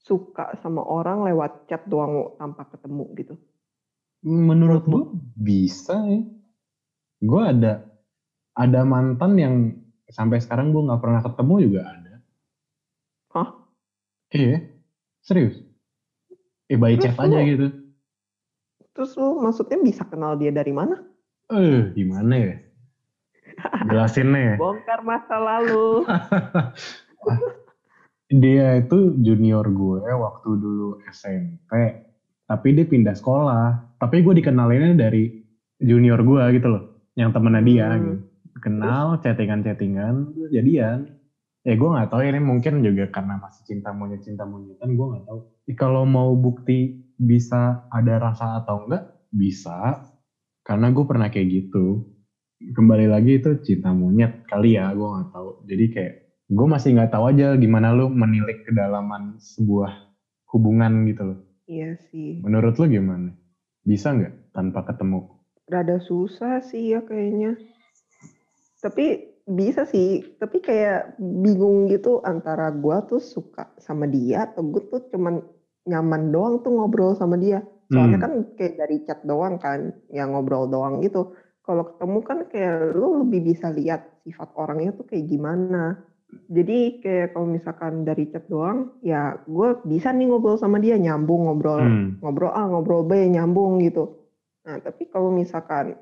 suka 0.00 0.56
sama 0.60 0.80
orang 0.84 1.24
lewat 1.28 1.68
chat 1.68 1.84
doang 1.88 2.36
tanpa 2.40 2.68
ketemu 2.72 3.04
gitu? 3.16 3.34
menurut 4.20 4.84
gue 4.84 5.04
bisa 5.40 5.96
ya. 6.04 6.20
Gue 7.20 7.42
ada 7.44 7.84
ada 8.56 8.80
mantan 8.84 9.32
yang 9.40 9.54
sampai 10.12 10.40
sekarang 10.40 10.72
gue 10.72 10.82
nggak 10.84 11.00
pernah 11.00 11.20
ketemu 11.24 11.54
juga 11.64 11.80
ada. 11.88 12.14
Hah? 13.32 13.48
iya. 14.32 14.58
Serius? 15.20 15.60
Eh 16.68 16.76
by 16.76 16.96
Terus 16.96 17.04
chat 17.12 17.16
aja 17.20 17.38
lu- 17.40 17.48
gitu. 17.48 17.66
Terus 18.92 19.16
lu 19.16 19.40
maksudnya 19.40 19.78
bisa 19.80 20.04
kenal 20.04 20.36
dia 20.36 20.52
dari 20.52 20.72
mana? 20.76 20.96
eh 21.50 21.90
gimana 21.98 22.34
ya 22.38 22.54
jelasinnya 23.88 24.40
ya 24.40 24.54
Bongkar 24.56 25.00
masa 25.02 25.36
lalu. 25.38 26.04
dia 28.30 28.78
itu 28.78 29.18
junior 29.18 29.66
gue 29.66 30.06
waktu 30.06 30.48
dulu 30.54 31.02
SMP 31.10 32.06
tapi 32.50 32.74
dia 32.74 32.82
pindah 32.82 33.14
sekolah. 33.14 33.94
Tapi 34.02 34.26
gue 34.26 34.42
dikenalinnya 34.42 34.98
dari 34.98 35.30
junior 35.78 36.18
gue 36.26 36.42
gitu 36.58 36.66
loh. 36.66 36.82
Yang 37.14 37.30
temennya 37.38 37.62
dia 37.62 37.86
Hmm. 37.86 38.02
gitu. 38.02 38.16
Kenal 38.58 39.06
chattingan 39.22 39.62
chattingan 39.62 40.34
terus 40.34 40.50
jadian. 40.50 41.06
Ya 41.62 41.78
gue 41.78 41.88
nggak 41.88 42.10
tahu 42.10 42.26
ini 42.26 42.40
mungkin 42.42 42.82
juga 42.82 43.06
karena 43.14 43.38
masih 43.38 43.62
cinta 43.68 43.94
monyet 43.94 44.26
cinta 44.26 44.42
monyetan 44.42 44.98
gue 44.98 45.06
nggak 45.14 45.24
tahu. 45.30 45.38
Kalau 45.78 46.02
mau 46.02 46.34
bukti 46.34 47.06
bisa 47.14 47.86
ada 47.94 48.18
rasa 48.18 48.58
atau 48.58 48.82
enggak 48.88 49.06
bisa. 49.30 50.10
Karena 50.66 50.90
gue 50.90 51.04
pernah 51.06 51.30
kayak 51.30 51.48
gitu 51.54 52.02
kembali 52.60 53.08
lagi 53.08 53.40
itu 53.40 53.56
cinta 53.64 53.90
monyet 53.96 54.44
kali 54.44 54.76
ya 54.76 54.92
gue 54.92 55.08
nggak 55.08 55.32
tahu 55.32 55.64
jadi 55.64 55.84
kayak 55.88 56.14
gue 56.50 56.66
masih 56.68 56.88
nggak 56.92 57.12
tahu 57.14 57.24
aja 57.32 57.56
gimana 57.56 57.96
lu 57.96 58.12
menilik 58.12 58.60
kedalaman 58.68 59.38
sebuah 59.40 60.10
hubungan 60.50 61.06
gitu 61.06 61.22
loh. 61.22 61.38
Iya 61.70 61.94
sih. 62.10 62.42
Menurut 62.42 62.74
lu 62.82 62.90
gimana? 62.90 63.30
Bisa 63.86 64.10
nggak 64.10 64.50
tanpa 64.50 64.82
ketemu? 64.82 65.30
Rada 65.70 66.02
susah 66.02 66.58
sih 66.66 66.90
ya 66.90 67.06
kayaknya. 67.06 67.54
Tapi 68.82 69.30
bisa 69.46 69.86
sih, 69.86 70.34
tapi 70.42 70.58
kayak 70.58 71.14
bingung 71.18 71.86
gitu 71.86 72.18
antara 72.26 72.74
gua 72.74 73.06
tuh 73.06 73.22
suka 73.22 73.70
sama 73.78 74.10
dia 74.10 74.50
atau 74.50 74.66
gue 74.66 74.82
tuh 74.90 75.06
cuman 75.14 75.42
nyaman 75.86 76.34
doang 76.34 76.62
tuh 76.66 76.74
ngobrol 76.74 77.14
sama 77.14 77.38
dia. 77.38 77.62
Soalnya 77.90 78.18
Hmm. 78.18 78.24
kan 78.26 78.32
kayak 78.58 78.74
dari 78.78 78.96
chat 79.06 79.22
doang 79.22 79.58
kan, 79.62 79.94
yang 80.10 80.34
ngobrol 80.34 80.66
doang 80.66 80.98
gitu. 81.02 81.34
Kalau 81.70 81.86
ketemu 81.86 82.18
kan 82.26 82.38
kayak 82.50 82.98
lu 82.98 83.22
lebih 83.22 83.54
bisa 83.54 83.70
lihat 83.70 84.26
sifat 84.26 84.50
orangnya 84.58 84.90
tuh 84.90 85.06
kayak 85.06 85.30
gimana. 85.30 86.02
Jadi 86.50 86.98
kayak 86.98 87.30
kalau 87.30 87.46
misalkan 87.46 88.02
dari 88.02 88.26
chat 88.26 88.42
doang, 88.50 88.98
ya 89.06 89.38
gue 89.46 89.68
bisa 89.86 90.10
nih 90.10 90.26
ngobrol 90.34 90.58
sama 90.58 90.82
dia, 90.82 90.98
nyambung 90.98 91.46
ngobrol 91.46 91.78
Hmm. 91.78 92.18
ngobrol 92.18 92.50
A, 92.50 92.66
ngobrol 92.66 93.06
B, 93.06 93.30
nyambung 93.30 93.78
gitu. 93.86 94.18
Nah, 94.66 94.82
tapi 94.82 95.06
kalau 95.06 95.30
misalkan 95.30 95.94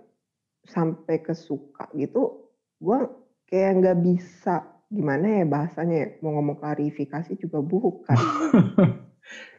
sampai 0.64 1.20
ke 1.20 1.36
suka 1.36 1.88
gitu, 1.92 2.48
gue 2.80 2.98
kayak 3.44 3.72
nggak 3.84 3.98
bisa 4.04 4.64
gimana 4.88 5.40
ya 5.40 5.44
bahasanya 5.44 5.96
ya, 6.00 6.08
mau 6.24 6.32
ngomong 6.40 6.56
klarifikasi 6.60 7.36
juga 7.36 7.60
bukan. 7.60 8.16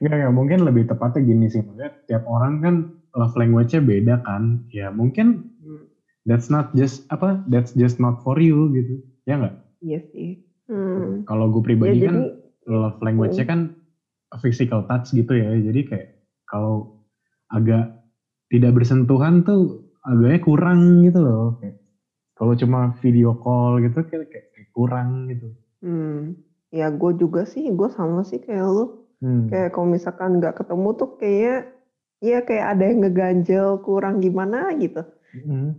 Nggak, 0.01 0.15
nggak. 0.17 0.33
Mungkin 0.33 0.59
lebih 0.65 0.83
tepatnya 0.89 1.21
gini 1.21 1.45
sih. 1.45 1.61
Maksudnya 1.61 1.91
tiap 2.09 2.23
orang 2.25 2.53
kan 2.61 2.75
love 3.13 3.35
language-nya 3.37 3.81
beda 3.85 4.15
kan. 4.25 4.65
Ya 4.73 4.89
mungkin 4.89 5.48
that's 6.25 6.47
not 6.47 6.71
just, 6.73 7.05
apa, 7.07 7.39
that's 7.47 7.71
just 7.75 7.99
not 7.99 8.19
for 8.23 8.39
you 8.39 8.71
gitu. 8.73 8.99
Ya 9.23 9.37
nggak? 9.39 9.55
iya 9.79 9.99
sih. 10.11 10.43
Hmm. 10.67 11.23
Kalau 11.23 11.47
gue 11.49 11.61
Ya 11.63 11.65
pribadi 11.71 11.97
jadi 11.97 12.07
kan 12.11 12.17
love 12.67 12.99
language-nya 12.99 13.45
Hmm. 13.47 13.51
kan 13.51 13.59
physical 14.43 14.83
touch 14.85 15.09
gitu 15.15 15.33
ya. 15.33 15.55
Jadi 15.55 15.81
kayak 15.87 16.07
kalau 16.45 16.99
agak 17.49 17.95
tidak 18.49 18.75
bersentuhan 18.75 19.41
tuh 19.41 19.87
agaknya 20.03 20.39
kurang 20.43 20.79
gitu 21.05 21.19
loh. 21.21 21.57
Kayak, 21.63 21.77
kalau 22.35 22.53
cuma 22.55 22.79
video 23.01 23.35
call 23.35 23.81
gitu 23.83 23.99
kayak, 24.05 24.27
kayak 24.29 24.45
kayak 24.53 24.69
kurang 24.71 25.27
gitu. 25.27 25.47
hmm, 25.79 26.35
ya 26.69 26.91
gue 26.91 27.11
juga 27.15 27.47
sih, 27.47 27.65
gue 27.71 27.89
sama 27.89 28.21
sih 28.27 28.39
kayak 28.43 28.67
lu. 28.67 28.85
Hmm. 29.23 29.47
Kayak 29.47 29.75
kalau 29.75 29.87
misalkan 29.89 30.39
nggak 30.39 30.55
ketemu 30.59 30.89
tuh 30.95 31.09
kayak 31.19 31.59
ya 32.19 32.39
kayak 32.43 32.65
ada 32.75 32.83
yang 32.83 32.99
ngeganjel 33.03 33.67
kurang 33.81 34.19
gimana 34.19 34.71
gitu. 34.75 35.03
Hmm. 35.33 35.75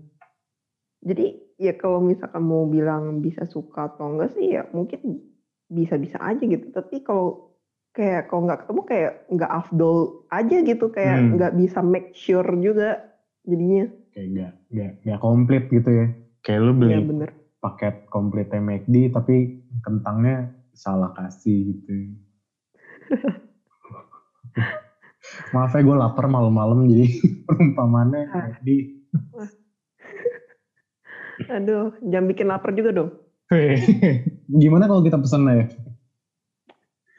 Jadi 1.00 1.26
ya 1.56 1.72
kalau 1.74 1.98
misalkan 1.98 2.42
mau 2.42 2.64
bilang 2.64 3.18
bisa 3.18 3.44
suka 3.44 3.88
atau 3.88 4.12
enggak 4.12 4.32
sih 4.32 4.52
ya 4.52 4.68
mungkin 4.70 5.24
bisa-bisa 5.66 6.18
aja 6.18 6.40
gitu. 6.40 6.68
Tapi 6.68 7.00
kalau 7.00 7.56
kayak 7.90 8.28
kalau 8.28 8.44
nggak 8.44 8.60
ketemu 8.62 8.80
kayak 8.84 9.12
nggak 9.28 9.50
afdol 9.50 9.96
aja 10.28 10.56
gitu 10.60 10.86
kayak 10.88 11.16
Hmm. 11.18 11.30
nggak 11.34 11.52
bisa 11.56 11.78
make 11.80 12.12
sure 12.12 12.46
juga 12.56 13.00
jadinya. 13.42 13.88
Kayak 14.12 14.28
nggak 14.28 14.52
nggak 14.68 14.90
nggak 15.02 15.20
komplit 15.20 15.64
gitu 15.68 15.90
ya. 15.90 16.06
Kayak 16.40 16.60
lu 16.62 16.72
beli 16.74 16.92
Iya 16.92 17.02
bener. 17.02 17.30
paket 17.58 17.94
komplitnya 18.08 18.60
McD 18.60 18.94
tapi 19.10 19.36
kentangnya 19.80 20.48
salah 20.72 21.12
kasih 21.12 21.76
gitu. 21.76 21.92
Maaf 25.52 25.72
ya 25.72 25.80
gue 25.80 25.92
lapar 25.94 26.26
malam-malam 26.26 26.88
jadi 26.88 27.06
perumpamannya 27.46 28.22
Ah. 28.28 28.48
McD. 28.50 28.99
Aduh, 31.48 31.96
jangan 32.04 32.26
bikin 32.28 32.46
lapar 32.50 32.76
juga 32.76 32.90
dong. 32.92 33.10
Gimana 34.62 34.84
kalau 34.86 35.00
kita 35.00 35.16
pesan 35.16 35.48
ya? 35.48 35.66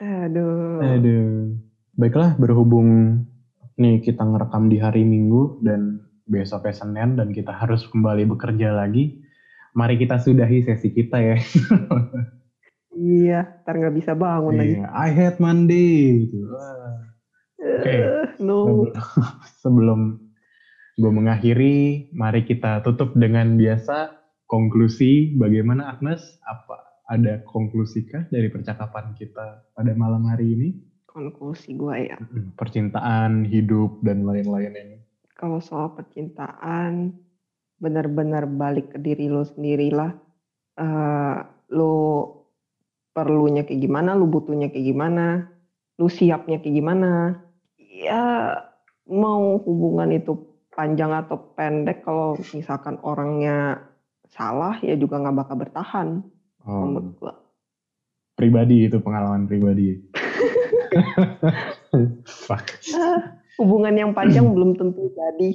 Aduh. 0.02 0.80
Aduh. 0.80 1.58
Baiklah 1.98 2.38
berhubung 2.38 3.22
nih 3.76 4.00
kita 4.06 4.22
ngerekam 4.22 4.70
di 4.70 4.78
hari 4.78 5.02
Minggu 5.02 5.60
dan 5.66 6.06
besoknya 6.30 6.72
Senin 6.72 7.18
dan 7.18 7.34
kita 7.34 7.52
harus 7.52 7.84
kembali 7.90 8.30
bekerja 8.30 8.72
lagi. 8.78 9.20
Mari 9.74 9.98
kita 9.98 10.20
sudahi 10.22 10.68
sesi 10.68 10.92
kita 10.94 11.18
ya. 11.18 11.38
Iya, 12.92 13.64
ntar 13.64 13.82
nggak 13.82 13.96
bisa 13.98 14.14
bangun 14.14 14.62
lagi. 14.62 14.78
Iya, 14.78 14.86
I 14.94 15.10
hate 15.10 15.40
Monday 15.42 16.28
gitu. 16.28 16.38
Oke. 17.58 17.90
Eh, 17.90 18.26
no. 18.44 18.86
Sebelum 19.64 20.21
gue 21.00 21.12
mengakhiri, 21.12 22.10
mari 22.12 22.44
kita 22.44 22.84
tutup 22.84 23.16
dengan 23.16 23.56
biasa 23.56 24.12
konklusi. 24.52 25.36
Bagaimana 25.40 25.96
Agnes? 25.96 26.20
Apa 26.44 27.04
ada 27.08 27.40
konklusikah 27.48 28.28
dari 28.32 28.52
percakapan 28.52 29.16
kita 29.16 29.72
pada 29.72 29.92
malam 29.96 30.28
hari 30.28 30.56
ini? 30.56 30.70
Konklusi 31.08 31.76
gue 31.76 32.12
ya. 32.12 32.18
Percintaan, 32.56 33.48
hidup, 33.48 34.00
dan 34.04 34.24
lain-lain 34.24 34.74
ini. 34.76 34.98
Kalau 35.36 35.60
soal 35.60 35.92
percintaan, 35.96 37.16
benar-benar 37.80 38.48
balik 38.48 38.96
ke 38.96 38.98
diri 39.00 39.28
lo 39.28 39.44
sendirilah. 39.44 40.12
Eh, 40.80 41.38
lo 41.76 41.96
perlunya 43.12 43.68
kayak 43.68 43.82
gimana, 43.84 44.16
lo 44.16 44.28
butuhnya 44.28 44.72
kayak 44.72 44.88
gimana, 44.88 45.52
lo 46.00 46.08
siapnya 46.08 46.64
kayak 46.64 46.76
gimana. 46.80 47.44
Ya 47.76 48.56
mau 49.04 49.60
hubungan 49.60 50.16
itu 50.16 50.51
panjang 50.72 51.12
atau 51.12 51.38
pendek, 51.54 52.02
kalau 52.02 52.36
misalkan 52.52 52.96
orangnya 53.04 53.84
salah 54.32 54.80
ya 54.80 54.96
juga 54.96 55.20
nggak 55.20 55.38
bakal 55.38 55.56
bertahan 55.60 56.08
Oh, 56.62 56.86
menurut 56.86 57.18
gua. 57.18 57.34
pribadi 58.38 58.86
itu 58.86 59.02
pengalaman 59.02 59.46
pribadi. 59.46 59.98
Fuck. 62.48 62.66
Ah, 62.94 63.36
hubungan 63.58 63.92
yang 63.92 64.12
panjang 64.14 64.46
belum 64.56 64.78
tentu 64.78 65.10
jadi. 65.12 65.50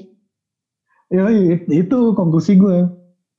Ya, 1.08 1.30
it- 1.30 1.70
itu 1.70 2.12
konklusi 2.12 2.58
gue. 2.58 2.90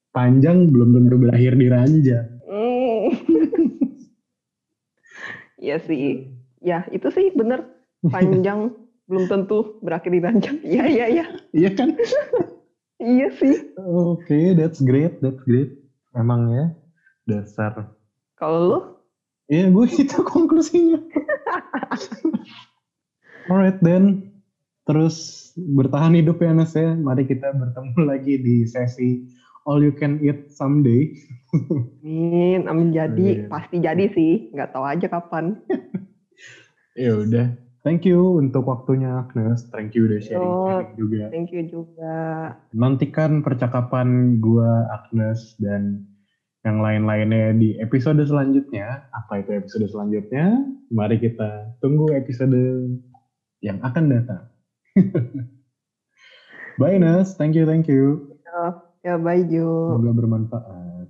Panjang 0.10 0.72
belum 0.72 0.96
tentu 0.96 1.16
berakhir 1.20 1.54
di 1.54 1.68
ranjang. 1.68 2.28
Hmm. 2.44 3.08
Iya 5.58 5.82
sih. 5.82 6.30
Ya, 6.62 6.86
itu 6.94 7.10
sih 7.10 7.34
bener. 7.34 7.66
Panjang 8.06 8.72
belum 9.08 9.26
tentu 9.32 9.80
berakhir 9.80 10.12
di 10.12 10.20
ranjang. 10.20 10.58
Iya, 10.62 10.84
iya, 10.86 11.06
iya. 11.08 11.26
Iya 11.56 11.70
kan? 11.74 11.96
Iya 12.98 13.30
sih. 13.38 13.78
Oke, 13.78 14.58
that's 14.58 14.82
great, 14.82 15.22
that's 15.22 15.38
great. 15.46 15.70
Emang 16.18 16.50
ya, 16.50 16.74
dasar. 17.30 17.94
Kalau 18.42 18.60
lu? 18.66 18.80
Iya, 19.54 19.70
gue 19.70 19.86
itu 20.02 20.18
konklusinya. 20.26 20.98
Alright 23.54 23.78
then, 23.86 24.34
terus 24.90 25.50
bertahan 25.56 26.18
hidup 26.18 26.42
ya 26.42 26.58
Nas 26.58 26.74
ya. 26.74 26.98
Mari 26.98 27.30
kita 27.30 27.54
bertemu 27.54 28.02
lagi 28.02 28.42
di 28.42 28.66
sesi 28.66 29.30
All 29.70 29.86
You 29.86 29.94
Can 29.94 30.18
Eat 30.26 30.50
Someday. 30.58 31.14
Amin, 32.02 32.66
amin 32.66 32.98
jadi. 32.98 33.46
Iya. 33.46 33.48
Pasti 33.48 33.78
jadi 33.78 34.10
sih. 34.10 34.50
Nggak 34.58 34.74
tahu 34.74 34.90
aja 34.90 35.06
kapan. 35.06 35.54
Ya 36.98 37.14
udah, 37.14 37.54
Thank 37.88 38.04
you 38.04 38.36
untuk 38.36 38.68
waktunya, 38.68 39.24
Agnes. 39.24 39.64
Thank 39.72 39.96
you 39.96 40.12
udah 40.12 40.20
sharing, 40.20 40.44
oh, 40.44 40.68
sharing 40.68 40.92
juga. 41.00 41.32
Thank 41.32 41.56
you 41.56 41.64
juga. 41.72 42.16
Nantikan 42.76 43.40
percakapan 43.40 44.44
gue 44.44 44.72
Agnes, 44.92 45.56
dan 45.56 46.04
yang 46.68 46.84
lain-lainnya 46.84 47.56
di 47.56 47.80
episode 47.80 48.20
selanjutnya. 48.28 49.08
Apa 49.16 49.40
itu 49.40 49.56
episode 49.56 49.88
selanjutnya? 49.88 50.68
Mari 50.92 51.16
kita 51.16 51.80
tunggu 51.80 52.12
episode 52.12 52.60
yang 53.64 53.80
akan 53.80 54.04
datang. 54.12 54.52
bye, 56.84 57.00
Nes. 57.00 57.40
Thank 57.40 57.56
you, 57.56 57.64
thank 57.64 57.88
you. 57.88 58.36
Ya, 58.44 58.84
yeah, 59.16 59.16
bye, 59.16 59.48
Ju. 59.48 59.64
Semoga 59.96 60.12
bermanfaat. 60.12 61.08